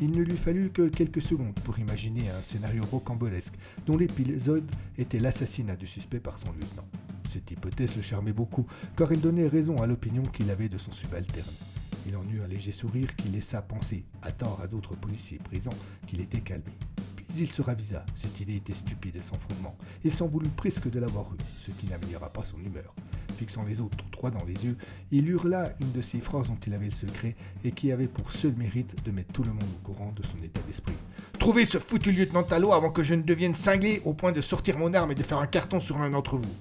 Il 0.00 0.10
ne 0.10 0.22
lui 0.22 0.36
fallut 0.36 0.70
que 0.70 0.88
quelques 0.88 1.22
secondes 1.22 1.54
pour 1.60 1.78
imaginer 1.78 2.28
un 2.30 2.40
scénario 2.40 2.84
rocambolesque 2.84 3.54
dont 3.86 3.96
l'épisode 3.96 4.68
était 4.98 5.20
l'assassinat 5.20 5.76
du 5.76 5.86
suspect 5.86 6.18
par 6.18 6.38
son 6.38 6.52
lieutenant. 6.52 6.88
Cette 7.32 7.50
hypothèse 7.50 7.94
le 7.96 8.02
charmait 8.02 8.32
beaucoup, 8.32 8.66
car 8.96 9.12
elle 9.12 9.20
donnait 9.20 9.46
raison 9.46 9.80
à 9.80 9.86
l'opinion 9.86 10.22
qu'il 10.22 10.50
avait 10.50 10.68
de 10.68 10.78
son 10.78 10.92
subalterne. 10.92 11.46
Il 12.06 12.16
en 12.16 12.28
eut 12.28 12.42
un 12.42 12.48
léger 12.48 12.72
sourire 12.72 13.14
qui 13.16 13.28
laissa 13.28 13.62
penser, 13.62 14.04
à 14.22 14.32
tort 14.32 14.60
à 14.62 14.66
d'autres 14.66 14.96
policiers 14.96 15.38
présents, 15.38 15.70
qu'il 16.06 16.20
était 16.20 16.40
calmé. 16.40 16.72
Puis 17.16 17.26
il 17.38 17.50
se 17.50 17.62
ravisa, 17.62 18.04
cette 18.16 18.40
idée 18.40 18.56
était 18.56 18.74
stupide 18.74 19.16
et 19.16 19.22
sans 19.22 19.38
fondement. 19.38 19.76
Il 20.04 20.12
s'en 20.12 20.26
voulut 20.26 20.48
presque 20.48 20.90
de 20.90 20.98
l'avoir 20.98 21.26
eue, 21.32 21.44
ce 21.64 21.70
qui 21.70 21.86
n'améliora 21.86 22.32
pas 22.32 22.42
son 22.44 22.58
humeur. 22.58 22.94
Fixant 23.36 23.64
les 23.64 23.80
autres 23.80 24.04
trois 24.10 24.30
dans 24.30 24.44
les 24.44 24.64
yeux, 24.64 24.76
il 25.10 25.28
hurla 25.28 25.72
une 25.80 25.92
de 25.92 26.02
ces 26.02 26.20
phrases 26.20 26.48
dont 26.48 26.58
il 26.66 26.74
avait 26.74 26.86
le 26.86 26.90
secret 26.90 27.34
et 27.64 27.72
qui 27.72 27.90
avait 27.90 28.08
pour 28.08 28.32
seul 28.32 28.52
mérite 28.54 29.02
de 29.04 29.10
mettre 29.10 29.32
tout 29.32 29.42
le 29.42 29.52
monde 29.52 29.62
au 29.62 29.86
courant 29.86 30.12
de 30.12 30.22
son 30.22 30.42
état 30.44 30.60
d'esprit. 30.66 30.94
Trouvez 31.38 31.64
ce 31.64 31.78
foutu 31.78 32.12
lieutenant 32.12 32.42
Talot 32.42 32.72
avant 32.72 32.90
que 32.90 33.02
je 33.02 33.14
ne 33.14 33.22
devienne 33.22 33.54
cinglé 33.54 34.00
au 34.04 34.12
point 34.12 34.32
de 34.32 34.40
sortir 34.40 34.78
mon 34.78 34.94
arme 34.94 35.12
et 35.12 35.16
de 35.16 35.22
faire 35.22 35.38
un 35.38 35.46
carton 35.46 35.80
sur 35.80 36.00
un 36.00 36.10
d'entre 36.10 36.36
vous. 36.36 36.54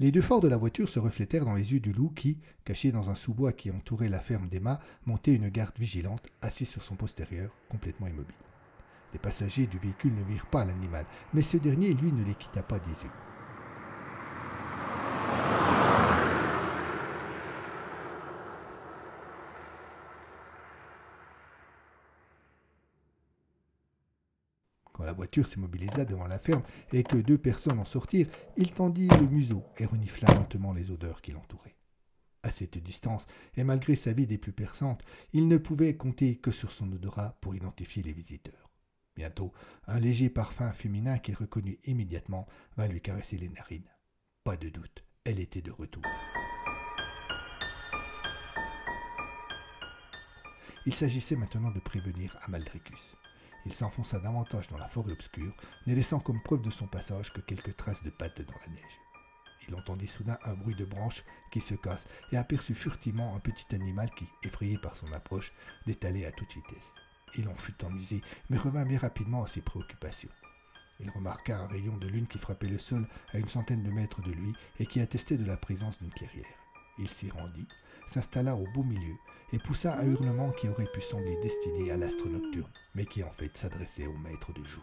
Les 0.00 0.12
deux 0.12 0.20
forts 0.20 0.40
de 0.40 0.46
la 0.46 0.56
voiture 0.56 0.88
se 0.88 1.00
reflétèrent 1.00 1.44
dans 1.44 1.56
les 1.56 1.72
yeux 1.72 1.80
du 1.80 1.92
loup 1.92 2.10
qui, 2.10 2.38
caché 2.64 2.92
dans 2.92 3.10
un 3.10 3.16
sous-bois 3.16 3.52
qui 3.52 3.72
entourait 3.72 4.08
la 4.08 4.20
ferme 4.20 4.48
d'Emma, 4.48 4.78
montait 5.06 5.34
une 5.34 5.48
garde 5.48 5.76
vigilante, 5.76 6.28
assis 6.40 6.66
sur 6.66 6.84
son 6.84 6.94
postérieur, 6.94 7.50
complètement 7.68 8.06
immobile. 8.06 8.36
Les 9.12 9.18
passagers 9.18 9.66
du 9.66 9.78
véhicule 9.78 10.14
ne 10.14 10.22
virent 10.22 10.46
pas 10.46 10.64
l'animal, 10.64 11.04
mais 11.34 11.42
ce 11.42 11.56
dernier, 11.56 11.94
lui, 11.94 12.12
ne 12.12 12.22
les 12.22 12.36
quitta 12.36 12.62
pas 12.62 12.78
des 12.78 13.02
yeux. 13.02 13.27
Voiture 25.18 25.48
s'immobilisa 25.48 26.04
devant 26.04 26.28
la 26.28 26.38
ferme 26.38 26.62
et 26.92 27.02
que 27.02 27.16
deux 27.16 27.38
personnes 27.38 27.80
en 27.80 27.84
sortirent, 27.84 28.28
il 28.56 28.70
tendit 28.72 29.08
le 29.08 29.26
museau 29.26 29.64
et 29.76 29.84
renifla 29.84 30.32
lentement 30.32 30.72
les 30.72 30.92
odeurs 30.92 31.20
qui 31.22 31.32
l'entouraient. 31.32 31.74
À 32.44 32.50
cette 32.50 32.78
distance, 32.78 33.26
et 33.56 33.64
malgré 33.64 33.96
sa 33.96 34.12
vie 34.12 34.28
des 34.28 34.38
plus 34.38 34.52
perçantes, 34.52 35.02
il 35.32 35.48
ne 35.48 35.56
pouvait 35.56 35.96
compter 35.96 36.36
que 36.36 36.52
sur 36.52 36.70
son 36.70 36.90
odorat 36.92 37.36
pour 37.40 37.56
identifier 37.56 38.04
les 38.04 38.12
visiteurs. 38.12 38.70
Bientôt, 39.16 39.52
un 39.88 39.98
léger 39.98 40.30
parfum 40.30 40.70
féminin 40.70 41.18
qu'il 41.18 41.34
reconnut 41.34 41.80
immédiatement 41.84 42.46
vint 42.76 42.86
lui 42.86 43.00
caresser 43.00 43.38
les 43.38 43.48
narines. 43.48 43.90
Pas 44.44 44.56
de 44.56 44.68
doute, 44.68 45.02
elle 45.24 45.40
était 45.40 45.62
de 45.62 45.72
retour. 45.72 46.04
Il 50.86 50.94
s'agissait 50.94 51.34
maintenant 51.34 51.72
de 51.72 51.80
prévenir 51.80 52.38
Amaldricus. 52.42 53.16
Il 53.66 53.72
s'enfonça 53.72 54.18
davantage 54.18 54.68
dans 54.68 54.78
la 54.78 54.88
forêt 54.88 55.12
obscure, 55.12 55.54
ne 55.86 55.94
laissant 55.94 56.20
comme 56.20 56.42
preuve 56.42 56.62
de 56.62 56.70
son 56.70 56.86
passage 56.86 57.32
que 57.32 57.40
quelques 57.40 57.76
traces 57.76 58.02
de 58.02 58.10
pattes 58.10 58.40
dans 58.40 58.58
la 58.66 58.72
neige. 58.72 59.00
Il 59.68 59.74
entendit 59.74 60.06
soudain 60.06 60.38
un 60.44 60.54
bruit 60.54 60.74
de 60.74 60.84
branches 60.84 61.24
qui 61.50 61.60
se 61.60 61.74
cassent 61.74 62.08
et 62.32 62.36
aperçut 62.36 62.74
furtivement 62.74 63.36
un 63.36 63.40
petit 63.40 63.74
animal 63.74 64.10
qui, 64.16 64.26
effrayé 64.42 64.78
par 64.78 64.96
son 64.96 65.12
approche, 65.12 65.52
détalait 65.86 66.24
à 66.24 66.32
toute 66.32 66.52
vitesse. 66.54 66.94
Il 67.36 67.48
en 67.48 67.54
fut 67.54 67.84
amusé, 67.84 68.22
mais 68.48 68.56
revint 68.56 68.86
bien 68.86 68.98
rapidement 68.98 69.44
à 69.44 69.46
ses 69.46 69.60
préoccupations. 69.60 70.30
Il 71.00 71.10
remarqua 71.10 71.58
un 71.58 71.66
rayon 71.66 71.96
de 71.98 72.08
lune 72.08 72.26
qui 72.26 72.38
frappait 72.38 72.68
le 72.68 72.78
sol 72.78 73.06
à 73.32 73.38
une 73.38 73.46
centaine 73.46 73.82
de 73.82 73.90
mètres 73.90 74.22
de 74.22 74.32
lui 74.32 74.54
et 74.80 74.86
qui 74.86 75.00
attestait 75.00 75.36
de 75.36 75.44
la 75.44 75.56
présence 75.56 75.98
d'une 76.00 76.10
clairière. 76.10 76.46
Il 76.98 77.08
s'y 77.08 77.30
rendit, 77.30 77.68
s'installa 78.08 78.56
au 78.56 78.66
beau 78.72 78.82
milieu 78.82 79.14
et 79.52 79.58
poussa 79.58 79.98
un 79.98 80.06
hurlement 80.06 80.50
qui 80.52 80.68
aurait 80.68 80.90
pu 80.92 81.00
sembler 81.00 81.36
destiné 81.42 81.90
à 81.90 81.96
l'astre 81.96 82.28
nocturne, 82.28 82.70
mais 82.94 83.06
qui 83.06 83.22
en 83.22 83.30
fait 83.30 83.56
s'adressait 83.56 84.06
au 84.06 84.16
maître 84.16 84.52
de 84.52 84.62
joug. 84.64 84.82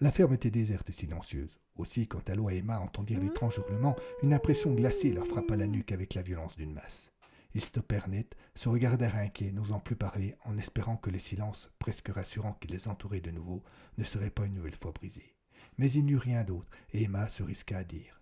La 0.00 0.10
ferme 0.10 0.34
était 0.34 0.50
déserte 0.50 0.90
et 0.90 0.92
silencieuse. 0.92 1.58
Aussi, 1.76 2.06
quand 2.06 2.28
Alo 2.28 2.50
et 2.50 2.58
Emma 2.58 2.78
entendirent 2.78 3.20
l'étrange 3.20 3.58
hurlement, 3.58 3.96
une 4.22 4.32
impression 4.32 4.72
glacée 4.72 5.12
leur 5.12 5.26
frappa 5.26 5.56
la 5.56 5.66
nuque 5.66 5.92
avec 5.92 6.14
la 6.14 6.22
violence 6.22 6.56
d'une 6.56 6.74
masse. 6.74 7.10
Ils 7.54 7.62
stoppèrent 7.62 8.08
net, 8.08 8.36
se 8.54 8.68
regardèrent 8.68 9.16
inquiets, 9.16 9.52
n'osant 9.52 9.80
plus 9.80 9.96
parler, 9.96 10.36
en 10.44 10.58
espérant 10.58 10.96
que 10.96 11.10
le 11.10 11.18
silence, 11.18 11.70
presque 11.78 12.08
rassurant 12.08 12.56
qui 12.60 12.68
les 12.68 12.88
entourait 12.88 13.20
de 13.20 13.30
nouveau, 13.30 13.62
ne 13.96 14.04
serait 14.04 14.30
pas 14.30 14.44
une 14.44 14.54
nouvelle 14.54 14.76
fois 14.76 14.92
brisé. 14.92 15.34
Mais 15.78 15.90
il 15.90 16.04
n'y 16.04 16.12
eut 16.12 16.18
rien 16.18 16.44
d'autre, 16.44 16.70
et 16.92 17.04
Emma 17.04 17.28
se 17.28 17.42
risqua 17.42 17.78
à 17.78 17.84
dire 17.84 18.20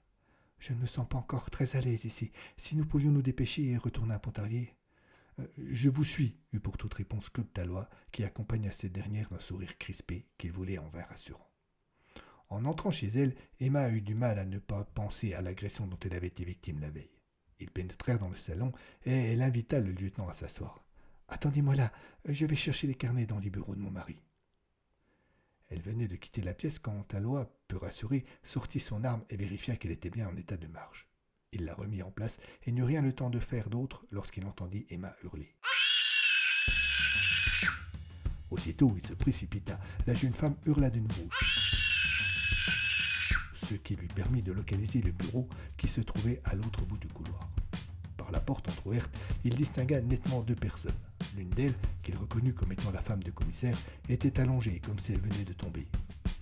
Je 0.62 0.72
ne 0.74 0.78
me 0.78 0.86
sens 0.86 1.08
pas 1.08 1.18
encore 1.18 1.50
très 1.50 1.74
à 1.74 1.80
l'aise 1.80 2.04
ici. 2.04 2.30
Si 2.56 2.76
nous 2.76 2.84
pouvions 2.84 3.10
nous 3.10 3.20
dépêcher 3.20 3.70
et 3.70 3.76
retourner 3.76 4.14
à 4.14 4.20
Pontarlier. 4.20 4.72
Euh, 5.40 5.46
je 5.72 5.90
vous 5.90 6.04
suis, 6.04 6.36
eut 6.52 6.60
pour 6.60 6.78
toute 6.78 6.94
réponse 6.94 7.30
Claude 7.30 7.52
Talois, 7.52 7.90
qui 8.12 8.22
accompagna 8.22 8.70
cette 8.70 8.92
dernière 8.92 9.28
d'un 9.30 9.40
sourire 9.40 9.76
crispé 9.78 10.24
qu'il 10.38 10.52
voulait 10.52 10.78
en 10.78 10.88
vain 10.90 11.02
rassurant. 11.02 11.50
En 12.48 12.64
entrant 12.64 12.92
chez 12.92 13.08
elle, 13.08 13.34
Emma 13.58 13.90
eut 13.90 14.02
du 14.02 14.14
mal 14.14 14.38
à 14.38 14.44
ne 14.44 14.60
pas 14.60 14.84
penser 14.84 15.34
à 15.34 15.42
l'agression 15.42 15.88
dont 15.88 15.98
elle 16.04 16.14
avait 16.14 16.28
été 16.28 16.44
victime 16.44 16.78
la 16.78 16.90
veille. 16.90 17.18
Ils 17.58 17.70
pénétrèrent 17.72 18.20
dans 18.20 18.30
le 18.30 18.36
salon 18.36 18.70
et 19.04 19.32
elle 19.32 19.42
invita 19.42 19.80
le 19.80 19.90
lieutenant 19.90 20.28
à 20.28 20.34
s'asseoir. 20.34 20.84
Attendez-moi 21.26 21.74
là, 21.74 21.92
je 22.24 22.46
vais 22.46 22.54
chercher 22.54 22.86
les 22.86 22.94
carnets 22.94 23.26
dans 23.26 23.40
les 23.40 23.50
bureaux 23.50 23.74
de 23.74 23.80
mon 23.80 23.90
mari. 23.90 24.20
Elle 25.72 25.80
venait 25.80 26.06
de 26.06 26.16
quitter 26.16 26.42
la 26.42 26.52
pièce 26.52 26.78
quand 26.78 27.02
Talois, 27.08 27.50
peu 27.66 27.78
rassuré, 27.78 28.26
sortit 28.44 28.78
son 28.78 29.04
arme 29.04 29.24
et 29.30 29.36
vérifia 29.36 29.74
qu'elle 29.74 29.90
était 29.90 30.10
bien 30.10 30.28
en 30.28 30.36
état 30.36 30.58
de 30.58 30.66
marche. 30.66 31.08
Il 31.50 31.64
la 31.64 31.72
remit 31.74 32.02
en 32.02 32.10
place 32.10 32.40
et 32.66 32.72
n'eut 32.72 32.84
rien 32.84 33.00
le 33.00 33.14
temps 33.14 33.30
de 33.30 33.40
faire 33.40 33.70
d'autre 33.70 34.04
lorsqu'il 34.10 34.44
entendit 34.44 34.84
Emma 34.90 35.16
hurler. 35.24 35.56
Aussitôt, 38.50 38.94
il 38.98 39.06
se 39.06 39.14
précipita. 39.14 39.80
La 40.06 40.12
jeune 40.12 40.34
femme 40.34 40.56
hurla 40.66 40.90
de 40.90 41.00
nouveau 41.00 41.28
ce 43.64 43.74
qui 43.76 43.96
lui 43.96 44.08
permit 44.08 44.42
de 44.42 44.52
localiser 44.52 45.00
le 45.00 45.12
bureau 45.12 45.48
qui 45.78 45.88
se 45.88 46.02
trouvait 46.02 46.42
à 46.44 46.54
l'autre 46.54 46.84
bout 46.84 46.98
du 46.98 47.06
couloir. 47.08 47.48
Par 48.18 48.30
la 48.30 48.40
porte 48.40 48.68
entr'ouverte, 48.68 49.18
il 49.44 49.56
distingua 49.56 50.02
nettement 50.02 50.42
deux 50.42 50.54
personnes. 50.54 50.92
L'une 51.36 51.50
d'elles, 51.50 51.74
qu'il 52.02 52.16
reconnut 52.16 52.52
comme 52.52 52.72
étant 52.72 52.90
la 52.90 53.00
femme 53.00 53.22
du 53.22 53.32
commissaire, 53.32 53.76
était 54.08 54.40
allongée 54.40 54.80
comme 54.84 54.98
si 54.98 55.12
elle 55.12 55.20
venait 55.20 55.44
de 55.44 55.52
tomber. 55.52 55.86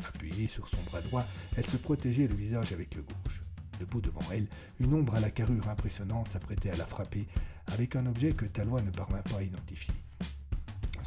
Appuyée 0.07 0.49
sur 0.49 0.69
son 0.69 0.83
bras 0.87 1.01
droit, 1.03 1.25
elle 1.57 1.67
se 1.67 1.77
protégeait 1.77 2.27
le 2.27 2.35
visage 2.35 2.73
avec 2.73 2.95
le 2.95 3.03
gauche. 3.03 3.43
Debout 3.79 4.01
devant 4.01 4.21
elle, 4.33 4.47
une 4.79 4.93
ombre 4.95 5.15
à 5.15 5.21
la 5.21 5.31
carrure 5.31 5.69
impressionnante 5.69 6.31
s'apprêtait 6.33 6.71
à 6.71 6.77
la 6.77 6.87
frapper 6.87 7.27
avec 7.69 7.97
un 7.97 8.07
objet 8.07 8.33
que 8.33 8.45
Talois 8.45 8.83
ne 8.83 8.91
parvint 8.91 9.23
pas 9.23 9.39
à 9.39 9.43
identifier. 9.43 9.95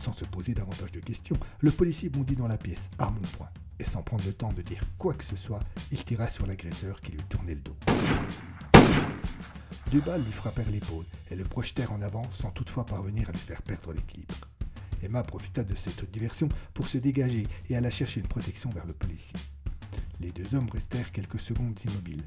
Sans 0.04 0.13
se 0.13 0.26
poser 0.26 0.54
davantage 0.54 0.91
de 0.91 1.00
questions, 1.00 1.38
le 1.60 1.72
policier 1.72 2.10
bondit 2.10 2.36
dans 2.36 2.48
la 2.48 2.58
pièce, 2.58 2.89
arme 2.98 3.17
au 3.17 3.38
poing 3.38 3.50
et 3.80 3.86
sans 3.86 4.02
prendre 4.02 4.26
le 4.26 4.34
temps 4.34 4.54
de 4.54 4.62
dire 4.62 4.84
quoi 4.98 5.13
que 5.13 5.24
ce 5.24 5.36
soit, 5.36 5.60
il 5.91 6.04
tira 6.04 6.30
sur 6.30 6.46
l'agresseur 6.46 7.00
qui 7.02 7.12
lui 7.12 7.24
tournait 7.30 7.56
le 7.56 7.62
dos. 7.62 7.76
Deux 9.93 9.99
balles 9.99 10.23
lui 10.23 10.32
frappèrent 10.32 10.71
l'épaule 10.71 11.06
et 11.29 11.36
le 11.36 11.43
projetèrent 11.43 11.93
en 11.93 12.01
avant 12.01 12.23
sans 12.41 12.49
toutefois 12.49 12.84
parvenir 12.84 13.29
à 13.29 13.32
lui 13.32 13.38
faire 13.38 13.62
perdre 13.62 13.93
l'équilibre. 13.93 14.34
Emma 15.03 15.21
profita 15.21 15.63
de 15.63 15.75
cette 15.75 16.10
diversion 16.10 16.49
pour 16.73 16.88
se 16.88 16.97
dégager 16.97 17.45
et 17.69 17.77
alla 17.77 17.91
chercher 17.91 18.21
une 18.21 18.27
protection 18.27 18.71
vers 18.71 18.88
le 18.88 18.93
policier. 18.93 19.38
Les 20.19 20.32
deux 20.32 20.56
hommes 20.56 20.69
restèrent 20.71 21.12
quelques 21.12 21.39
secondes 21.39 21.79
immobiles. 21.86 22.23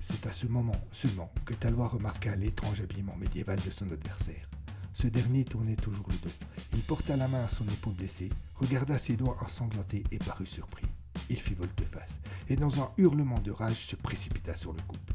C'est 0.00 0.26
à 0.26 0.32
ce 0.32 0.48
moment 0.48 0.74
seulement 0.90 1.30
que 1.46 1.54
Talois 1.54 1.86
remarqua 1.86 2.34
l'étrange 2.34 2.80
habillement 2.80 3.14
médiéval 3.14 3.60
de 3.60 3.70
son 3.70 3.88
adversaire. 3.92 4.50
Ce 4.94 5.06
dernier 5.06 5.44
tournait 5.44 5.76
toujours 5.76 6.08
le 6.08 6.16
dos. 6.16 6.34
Il 6.72 6.80
porta 6.80 7.16
la 7.16 7.28
main 7.28 7.44
à 7.44 7.48
son 7.48 7.68
épaule 7.68 7.94
blessée, 7.94 8.30
regarda 8.56 8.98
ses 8.98 9.14
doigts 9.14 9.38
ensanglantés 9.44 10.02
et 10.10 10.18
parut 10.18 10.46
surpris. 10.46 10.86
Il 11.30 11.38
fit 11.38 11.54
volte-face 11.54 12.18
et 12.48 12.56
dans 12.56 12.82
un 12.82 12.90
hurlement 12.98 13.38
de 13.38 13.52
rage 13.52 13.86
se 13.86 13.94
précipita 13.94 14.56
sur 14.56 14.72
le 14.72 14.80
couple. 14.88 15.14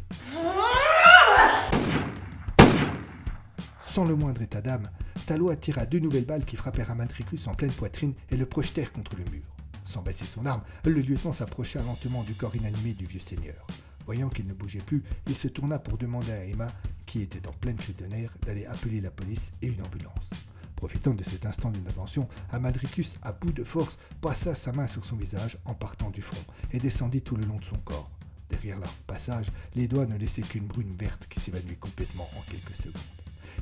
Sans 3.93 4.05
le 4.05 4.15
moindre 4.15 4.41
état 4.41 4.61
d'âme, 4.61 4.89
Talot 5.27 5.51
attira 5.51 5.85
deux 5.85 5.99
nouvelles 5.99 6.25
balles 6.25 6.45
qui 6.45 6.55
frappèrent 6.55 6.89
Amaltricus 6.89 7.47
en 7.47 7.53
pleine 7.53 7.71
poitrine 7.71 8.15
et 8.31 8.35
le 8.35 8.47
projetèrent 8.47 8.91
contre 8.91 9.15
le 9.15 9.23
mur. 9.31 9.43
Sans 9.85 10.01
baisser 10.01 10.25
son 10.25 10.47
arme, 10.47 10.63
le 10.83 10.99
lieutenant 10.99 11.33
s'approcha 11.33 11.79
lentement 11.83 12.23
du 12.23 12.33
corps 12.33 12.55
inanimé 12.55 12.93
du 12.93 13.05
vieux 13.05 13.19
seigneur. 13.19 13.67
Voyant 14.05 14.29
qu'il 14.29 14.47
ne 14.47 14.53
bougeait 14.53 14.79
plus, 14.79 15.03
il 15.27 15.35
se 15.35 15.47
tourna 15.47 15.77
pour 15.77 15.99
demander 15.99 16.31
à 16.31 16.43
Emma 16.43 16.67
qui 17.05 17.21
était 17.21 17.47
en 17.47 17.51
pleine 17.51 17.79
chute 17.79 17.99
de 17.99 18.07
nerfs, 18.07 18.35
d'aller 18.45 18.65
appeler 18.65 18.99
la 18.99 19.11
police 19.11 19.51
et 19.61 19.67
une 19.67 19.85
ambulance. 19.85 20.29
Profitant 20.75 21.13
de 21.13 21.23
cet 21.23 21.45
instant 21.45 21.69
d'inattention, 21.69 22.27
Amadricus, 22.51 23.13
à 23.21 23.31
bout 23.31 23.51
de 23.51 23.63
force, 23.63 23.97
passa 24.21 24.55
sa 24.55 24.71
main 24.71 24.87
sur 24.87 25.05
son 25.05 25.15
visage 25.15 25.57
en 25.65 25.75
partant 25.75 26.09
du 26.09 26.23
front 26.23 26.43
et 26.71 26.79
descendit 26.79 27.21
tout 27.21 27.35
le 27.35 27.45
long 27.45 27.57
de 27.57 27.65
son 27.65 27.77
corps. 27.77 28.09
Derrière 28.53 28.79
leur 28.79 28.93
passage, 29.07 29.47
les 29.73 29.87
doigts 29.87 30.05
ne 30.05 30.15
laissaient 30.15 30.43
qu'une 30.43 30.67
brune 30.67 30.95
verte 30.95 31.27
qui 31.27 31.39
s'évanouit 31.39 31.75
complètement 31.77 32.29
en 32.37 32.41
quelques 32.41 32.75
secondes. 32.75 33.01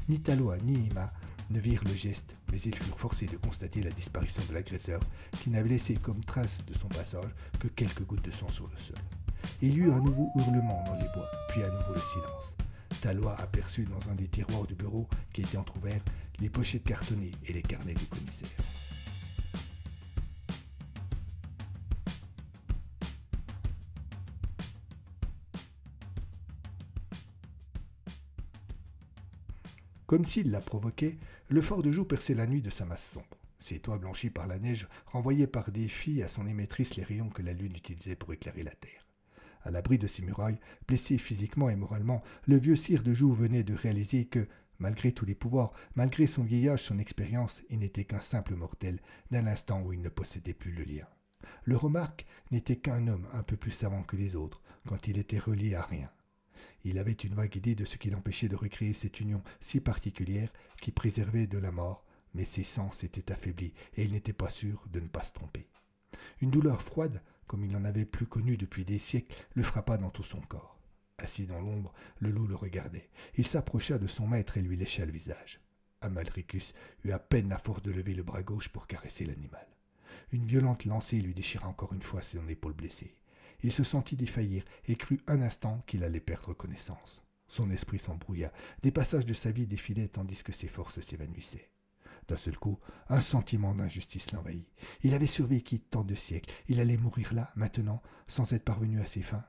Ni 0.09 0.19
Taloa 0.19 0.57
ni 0.57 0.89
Emma 0.89 1.13
ne 1.49 1.61
virent 1.61 1.85
le 1.85 1.95
geste, 1.95 2.35
mais 2.51 2.59
ils 2.59 2.75
furent 2.75 2.99
forcés 2.99 3.25
de 3.25 3.37
constater 3.37 3.81
la 3.81 3.91
disparition 3.91 4.43
de 4.49 4.53
l'agresseur, 4.53 4.99
qui 5.39 5.49
n'avait 5.49 5.69
laissé 5.69 5.93
comme 5.93 6.21
trace 6.25 6.57
de 6.67 6.77
son 6.77 6.89
passage 6.89 7.31
que 7.57 7.69
quelques 7.69 8.03
gouttes 8.03 8.25
de 8.25 8.31
sang 8.31 8.49
sur 8.51 8.67
le 8.67 8.77
sol. 8.79 8.97
Il 9.61 9.73
y 9.73 9.77
eut 9.77 9.91
un 9.91 10.01
nouveau 10.01 10.29
hurlement 10.35 10.83
dans 10.85 10.95
les 10.95 11.07
bois, 11.15 11.31
puis 11.49 11.63
à 11.63 11.69
nouveau 11.69 11.93
le 11.93 12.01
silence. 12.13 12.99
Talois 13.01 13.39
aperçut 13.39 13.85
dans 13.85 14.11
un 14.11 14.15
des 14.15 14.27
tiroirs 14.27 14.67
du 14.67 14.75
bureau 14.75 15.07
qui 15.31 15.41
était 15.41 15.57
entr'ouvert 15.57 16.01
les 16.41 16.49
pochettes 16.49 16.83
cartonnées 16.83 17.31
et 17.47 17.53
les 17.53 17.61
carnets 17.61 17.93
du 17.93 18.05
commissaire. 18.07 18.49
Comme 30.11 30.25
s'il 30.25 30.51
la 30.51 30.59
provoquait, 30.59 31.17
le 31.47 31.61
fort 31.61 31.81
de 31.81 31.89
joue 31.89 32.03
perçait 32.03 32.33
la 32.33 32.45
nuit 32.45 32.61
de 32.61 32.69
sa 32.69 32.83
masse 32.83 33.13
sombre. 33.13 33.39
Ses 33.59 33.79
toits 33.79 33.97
blanchis 33.97 34.29
par 34.29 34.45
la 34.45 34.59
neige 34.59 34.89
renvoyaient 35.05 35.47
par 35.47 35.69
filles 35.87 36.21
à 36.21 36.27
son 36.27 36.45
émettrice 36.47 36.97
les 36.97 37.03
rayons 37.05 37.29
que 37.29 37.41
la 37.41 37.53
lune 37.53 37.77
utilisait 37.77 38.17
pour 38.17 38.33
éclairer 38.33 38.63
la 38.63 38.75
terre. 38.75 39.07
À 39.63 39.71
l'abri 39.71 39.97
de 39.97 40.07
ses 40.07 40.21
murailles, 40.21 40.59
blessé 40.85 41.17
physiquement 41.17 41.69
et 41.69 41.77
moralement, 41.77 42.21
le 42.45 42.57
vieux 42.57 42.75
sire 42.75 43.03
de 43.03 43.13
Joux 43.13 43.31
venait 43.31 43.63
de 43.63 43.73
réaliser 43.73 44.25
que, 44.25 44.49
malgré 44.79 45.13
tous 45.13 45.23
les 45.23 45.33
pouvoirs, 45.33 45.71
malgré 45.95 46.27
son 46.27 46.43
vieillage, 46.43 46.83
son 46.83 46.99
expérience, 46.99 47.61
il 47.69 47.79
n'était 47.79 48.03
qu'un 48.03 48.19
simple 48.19 48.55
mortel, 48.55 48.99
d'un 49.31 49.47
instant 49.47 49.81
où 49.81 49.93
il 49.93 50.01
ne 50.01 50.09
possédait 50.09 50.53
plus 50.53 50.73
le 50.73 50.83
lien. 50.83 51.07
Le 51.63 51.77
remarque 51.77 52.25
n'était 52.51 52.75
qu'un 52.75 53.07
homme 53.07 53.29
un 53.31 53.43
peu 53.43 53.55
plus 53.55 53.71
savant 53.71 54.03
que 54.03 54.17
les 54.17 54.35
autres, 54.35 54.61
quand 54.85 55.07
il 55.07 55.17
était 55.17 55.39
relié 55.39 55.73
à 55.73 55.83
rien. 55.83 56.09
Il 56.83 56.97
avait 56.97 57.11
une 57.11 57.35
vague 57.35 57.55
idée 57.55 57.75
de 57.75 57.85
ce 57.85 57.97
qui 57.97 58.09
l'empêchait 58.09 58.49
de 58.49 58.55
recréer 58.55 58.93
cette 58.93 59.19
union 59.19 59.43
si 59.59 59.79
particulière 59.79 60.51
qui 60.81 60.91
préservait 60.91 61.47
de 61.47 61.57
la 61.57 61.71
mort, 61.71 62.05
mais 62.33 62.45
ses 62.45 62.63
sens 62.63 63.03
étaient 63.03 63.31
affaiblis 63.31 63.73
et 63.97 64.03
il 64.03 64.13
n'était 64.13 64.33
pas 64.33 64.49
sûr 64.49 64.83
de 64.91 64.99
ne 64.99 65.07
pas 65.07 65.23
se 65.23 65.33
tromper. 65.33 65.67
Une 66.41 66.49
douleur 66.49 66.81
froide, 66.81 67.21
comme 67.47 67.63
il 67.63 67.71
n'en 67.71 67.85
avait 67.85 68.05
plus 68.05 68.25
connu 68.25 68.57
depuis 68.57 68.85
des 68.85 68.99
siècles, 68.99 69.35
le 69.53 69.63
frappa 69.63 69.97
dans 69.97 70.09
tout 70.09 70.23
son 70.23 70.41
corps. 70.41 70.79
Assis 71.17 71.45
dans 71.45 71.61
l'ombre, 71.61 71.93
le 72.19 72.31
loup 72.31 72.47
le 72.47 72.55
regardait. 72.55 73.09
Il 73.37 73.45
s'approcha 73.45 73.99
de 73.99 74.07
son 74.07 74.27
maître 74.27 74.57
et 74.57 74.61
lui 74.61 74.75
lécha 74.75 75.05
le 75.05 75.11
visage. 75.11 75.59
Amalricus 76.01 76.73
eut 77.03 77.11
à 77.11 77.19
peine 77.19 77.49
la 77.49 77.59
force 77.59 77.83
de 77.83 77.91
lever 77.91 78.15
le 78.15 78.23
bras 78.23 78.41
gauche 78.41 78.69
pour 78.69 78.87
caresser 78.87 79.25
l'animal. 79.25 79.67
Une 80.31 80.45
violente 80.45 80.85
lancée 80.85 81.21
lui 81.21 81.35
déchira 81.35 81.67
encore 81.67 81.93
une 81.93 82.01
fois 82.01 82.23
son 82.23 82.47
épaule 82.47 82.73
blessée. 82.73 83.15
Il 83.63 83.71
se 83.71 83.83
sentit 83.83 84.15
défaillir 84.15 84.63
et 84.87 84.95
crut 84.95 85.21
un 85.27 85.41
instant 85.41 85.83
qu'il 85.87 86.03
allait 86.03 86.19
perdre 86.19 86.53
connaissance. 86.53 87.21
Son 87.47 87.69
esprit 87.69 87.99
s'embrouilla. 87.99 88.51
Des 88.81 88.91
passages 88.91 89.25
de 89.25 89.33
sa 89.33 89.51
vie 89.51 89.67
défilaient 89.67 90.07
tandis 90.07 90.41
que 90.43 90.53
ses 90.53 90.67
forces 90.67 91.01
s'évanouissaient. 91.01 91.69
D'un 92.27 92.37
seul 92.37 92.57
coup, 92.57 92.79
un 93.09 93.19
sentiment 93.19 93.73
d'injustice 93.75 94.31
l'envahit. 94.31 94.67
Il 95.03 95.13
avait 95.13 95.27
survécu 95.27 95.79
tant 95.79 96.03
de 96.03 96.15
siècles. 96.15 96.51
Il 96.69 96.79
allait 96.79 96.97
mourir 96.97 97.33
là, 97.33 97.51
maintenant, 97.55 98.01
sans 98.27 98.53
être 98.53 98.63
parvenu 98.63 99.01
à 99.01 99.05
ses 99.05 99.21
fins. 99.21 99.43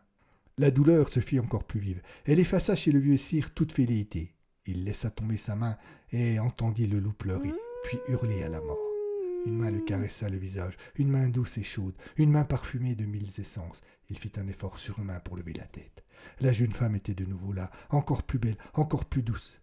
La 0.59 0.71
douleur 0.71 1.09
se 1.09 1.21
fit 1.21 1.39
encore 1.39 1.65
plus 1.65 1.81
vive. 1.81 2.03
Elle 2.25 2.41
effaça 2.41 2.75
chez 2.75 2.93
le 2.93 2.99
vieux 2.99 3.17
sire 3.17 3.55
toute 3.55 3.75
velléité. 3.75 4.35
Il 4.67 4.85
laissa 4.85 5.11
tomber 5.11 5.37
sa 5.37 5.57
main 5.57 5.77
et 6.13 6.39
entendit 6.39 6.87
le 6.87 7.01
loup 7.01 7.13
pleurer, 7.13 7.53
puis 7.85 7.99
hurler 8.09 8.43
à 8.43 8.49
la 8.49 8.61
mort. 8.61 8.79
Une 9.47 9.59
main 9.59 9.71
le 9.71 9.81
caressa 9.81 10.29
le 10.29 10.39
visage, 10.39 10.77
une 10.97 11.09
main 11.09 11.29
douce 11.29 11.59
et 11.59 11.65
chaude, 11.65 11.97
une 12.17 12.31
main 12.31 12.45
parfumée 12.45 12.95
de 12.95 13.05
mille 13.05 13.29
essences. 13.41 13.81
Il 14.09 14.19
fit 14.19 14.33
un 14.37 14.49
effort 14.49 14.79
surhumain 14.79 15.21
pour 15.21 15.37
lever 15.37 15.53
la 15.53 15.67
tête. 15.67 16.05
La 16.41 16.53
jeune 16.53 16.73
femme 16.73 16.97
était 16.97 17.15
de 17.15 17.25
nouveau 17.25 17.53
là, 17.53 17.71
encore 17.91 18.23
plus 18.23 18.39
belle, 18.39 18.59
encore 18.75 19.05
plus 19.05 19.23
douce. 19.23 19.61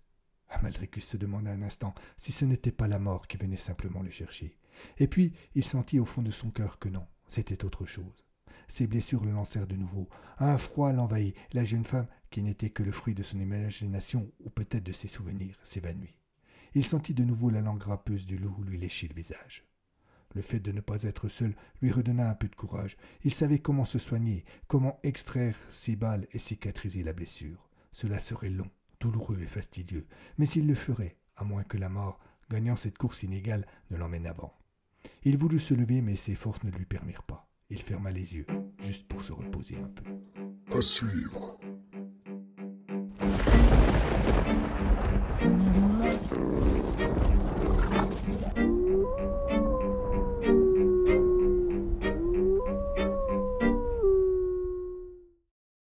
Amalricus 0.49 1.05
se 1.05 1.17
demanda 1.17 1.51
un 1.51 1.61
instant 1.61 1.93
si 2.17 2.31
ce 2.31 2.45
n'était 2.45 2.71
pas 2.71 2.87
la 2.87 2.99
mort 2.99 3.27
qui 3.27 3.37
venait 3.37 3.57
simplement 3.57 4.01
le 4.01 4.11
chercher. 4.11 4.57
Et 4.97 5.07
puis 5.07 5.33
il 5.55 5.63
sentit 5.63 5.99
au 5.99 6.05
fond 6.05 6.21
de 6.21 6.31
son 6.31 6.49
cœur 6.49 6.79
que 6.79 6.89
non, 6.89 7.05
c'était 7.27 7.63
autre 7.65 7.85
chose. 7.85 8.25
Ses 8.67 8.87
blessures 8.87 9.25
le 9.25 9.31
lancèrent 9.31 9.67
de 9.67 9.75
nouveau. 9.75 10.07
Un 10.37 10.57
froid 10.57 10.93
l'envahit. 10.93 11.35
La 11.53 11.65
jeune 11.65 11.83
femme, 11.83 12.07
qui 12.29 12.43
n'était 12.43 12.69
que 12.69 12.83
le 12.83 12.91
fruit 12.91 13.15
de 13.15 13.23
son 13.23 13.39
imagination 13.39 14.31
ou 14.39 14.49
peut-être 14.49 14.83
de 14.83 14.93
ses 14.93 15.07
souvenirs, 15.07 15.59
s'évanouit. 15.63 16.15
Il 16.75 16.85
sentit 16.85 17.15
de 17.15 17.23
nouveau 17.23 17.49
la 17.49 17.61
langue 17.61 17.81
râpeuse 17.81 18.27
du 18.27 18.37
loup 18.37 18.63
lui 18.63 18.77
lécher 18.77 19.07
le 19.07 19.15
visage. 19.15 19.68
Le 20.35 20.41
fait 20.41 20.59
de 20.59 20.71
ne 20.71 20.81
pas 20.81 21.03
être 21.03 21.27
seul 21.27 21.55
lui 21.81 21.91
redonna 21.91 22.29
un 22.29 22.35
peu 22.35 22.47
de 22.47 22.55
courage. 22.55 22.97
Il 23.23 23.33
savait 23.33 23.59
comment 23.59 23.85
se 23.85 23.99
soigner, 23.99 24.45
comment 24.67 24.99
extraire 25.03 25.57
ses 25.71 25.95
balles 25.95 26.27
et 26.31 26.39
cicatriser 26.39 27.03
la 27.03 27.13
blessure. 27.13 27.69
Cela 27.91 28.19
serait 28.19 28.49
long, 28.49 28.69
douloureux 28.99 29.41
et 29.41 29.47
fastidieux, 29.47 30.07
mais 30.37 30.47
il 30.49 30.67
le 30.67 30.75
ferait, 30.75 31.17
à 31.35 31.43
moins 31.43 31.63
que 31.63 31.77
la 31.77 31.89
mort, 31.89 32.19
gagnant 32.49 32.75
cette 32.75 32.97
course 32.97 33.23
inégale, 33.23 33.65
ne 33.89 33.97
l'emmène 33.97 34.27
avant. 34.27 34.55
Il 35.23 35.37
voulut 35.37 35.59
se 35.59 35.73
lever, 35.73 36.01
mais 36.01 36.15
ses 36.15 36.35
forces 36.35 36.63
ne 36.63 36.71
lui 36.71 36.85
permirent 36.85 37.23
pas. 37.23 37.49
Il 37.69 37.81
ferma 37.81 38.11
les 38.11 38.35
yeux, 38.35 38.47
juste 38.81 39.07
pour 39.07 39.23
se 39.23 39.31
reposer 39.31 39.77
un 39.77 39.89
peu. 39.89 40.77
À 40.77 40.81
suivre. 40.81 41.59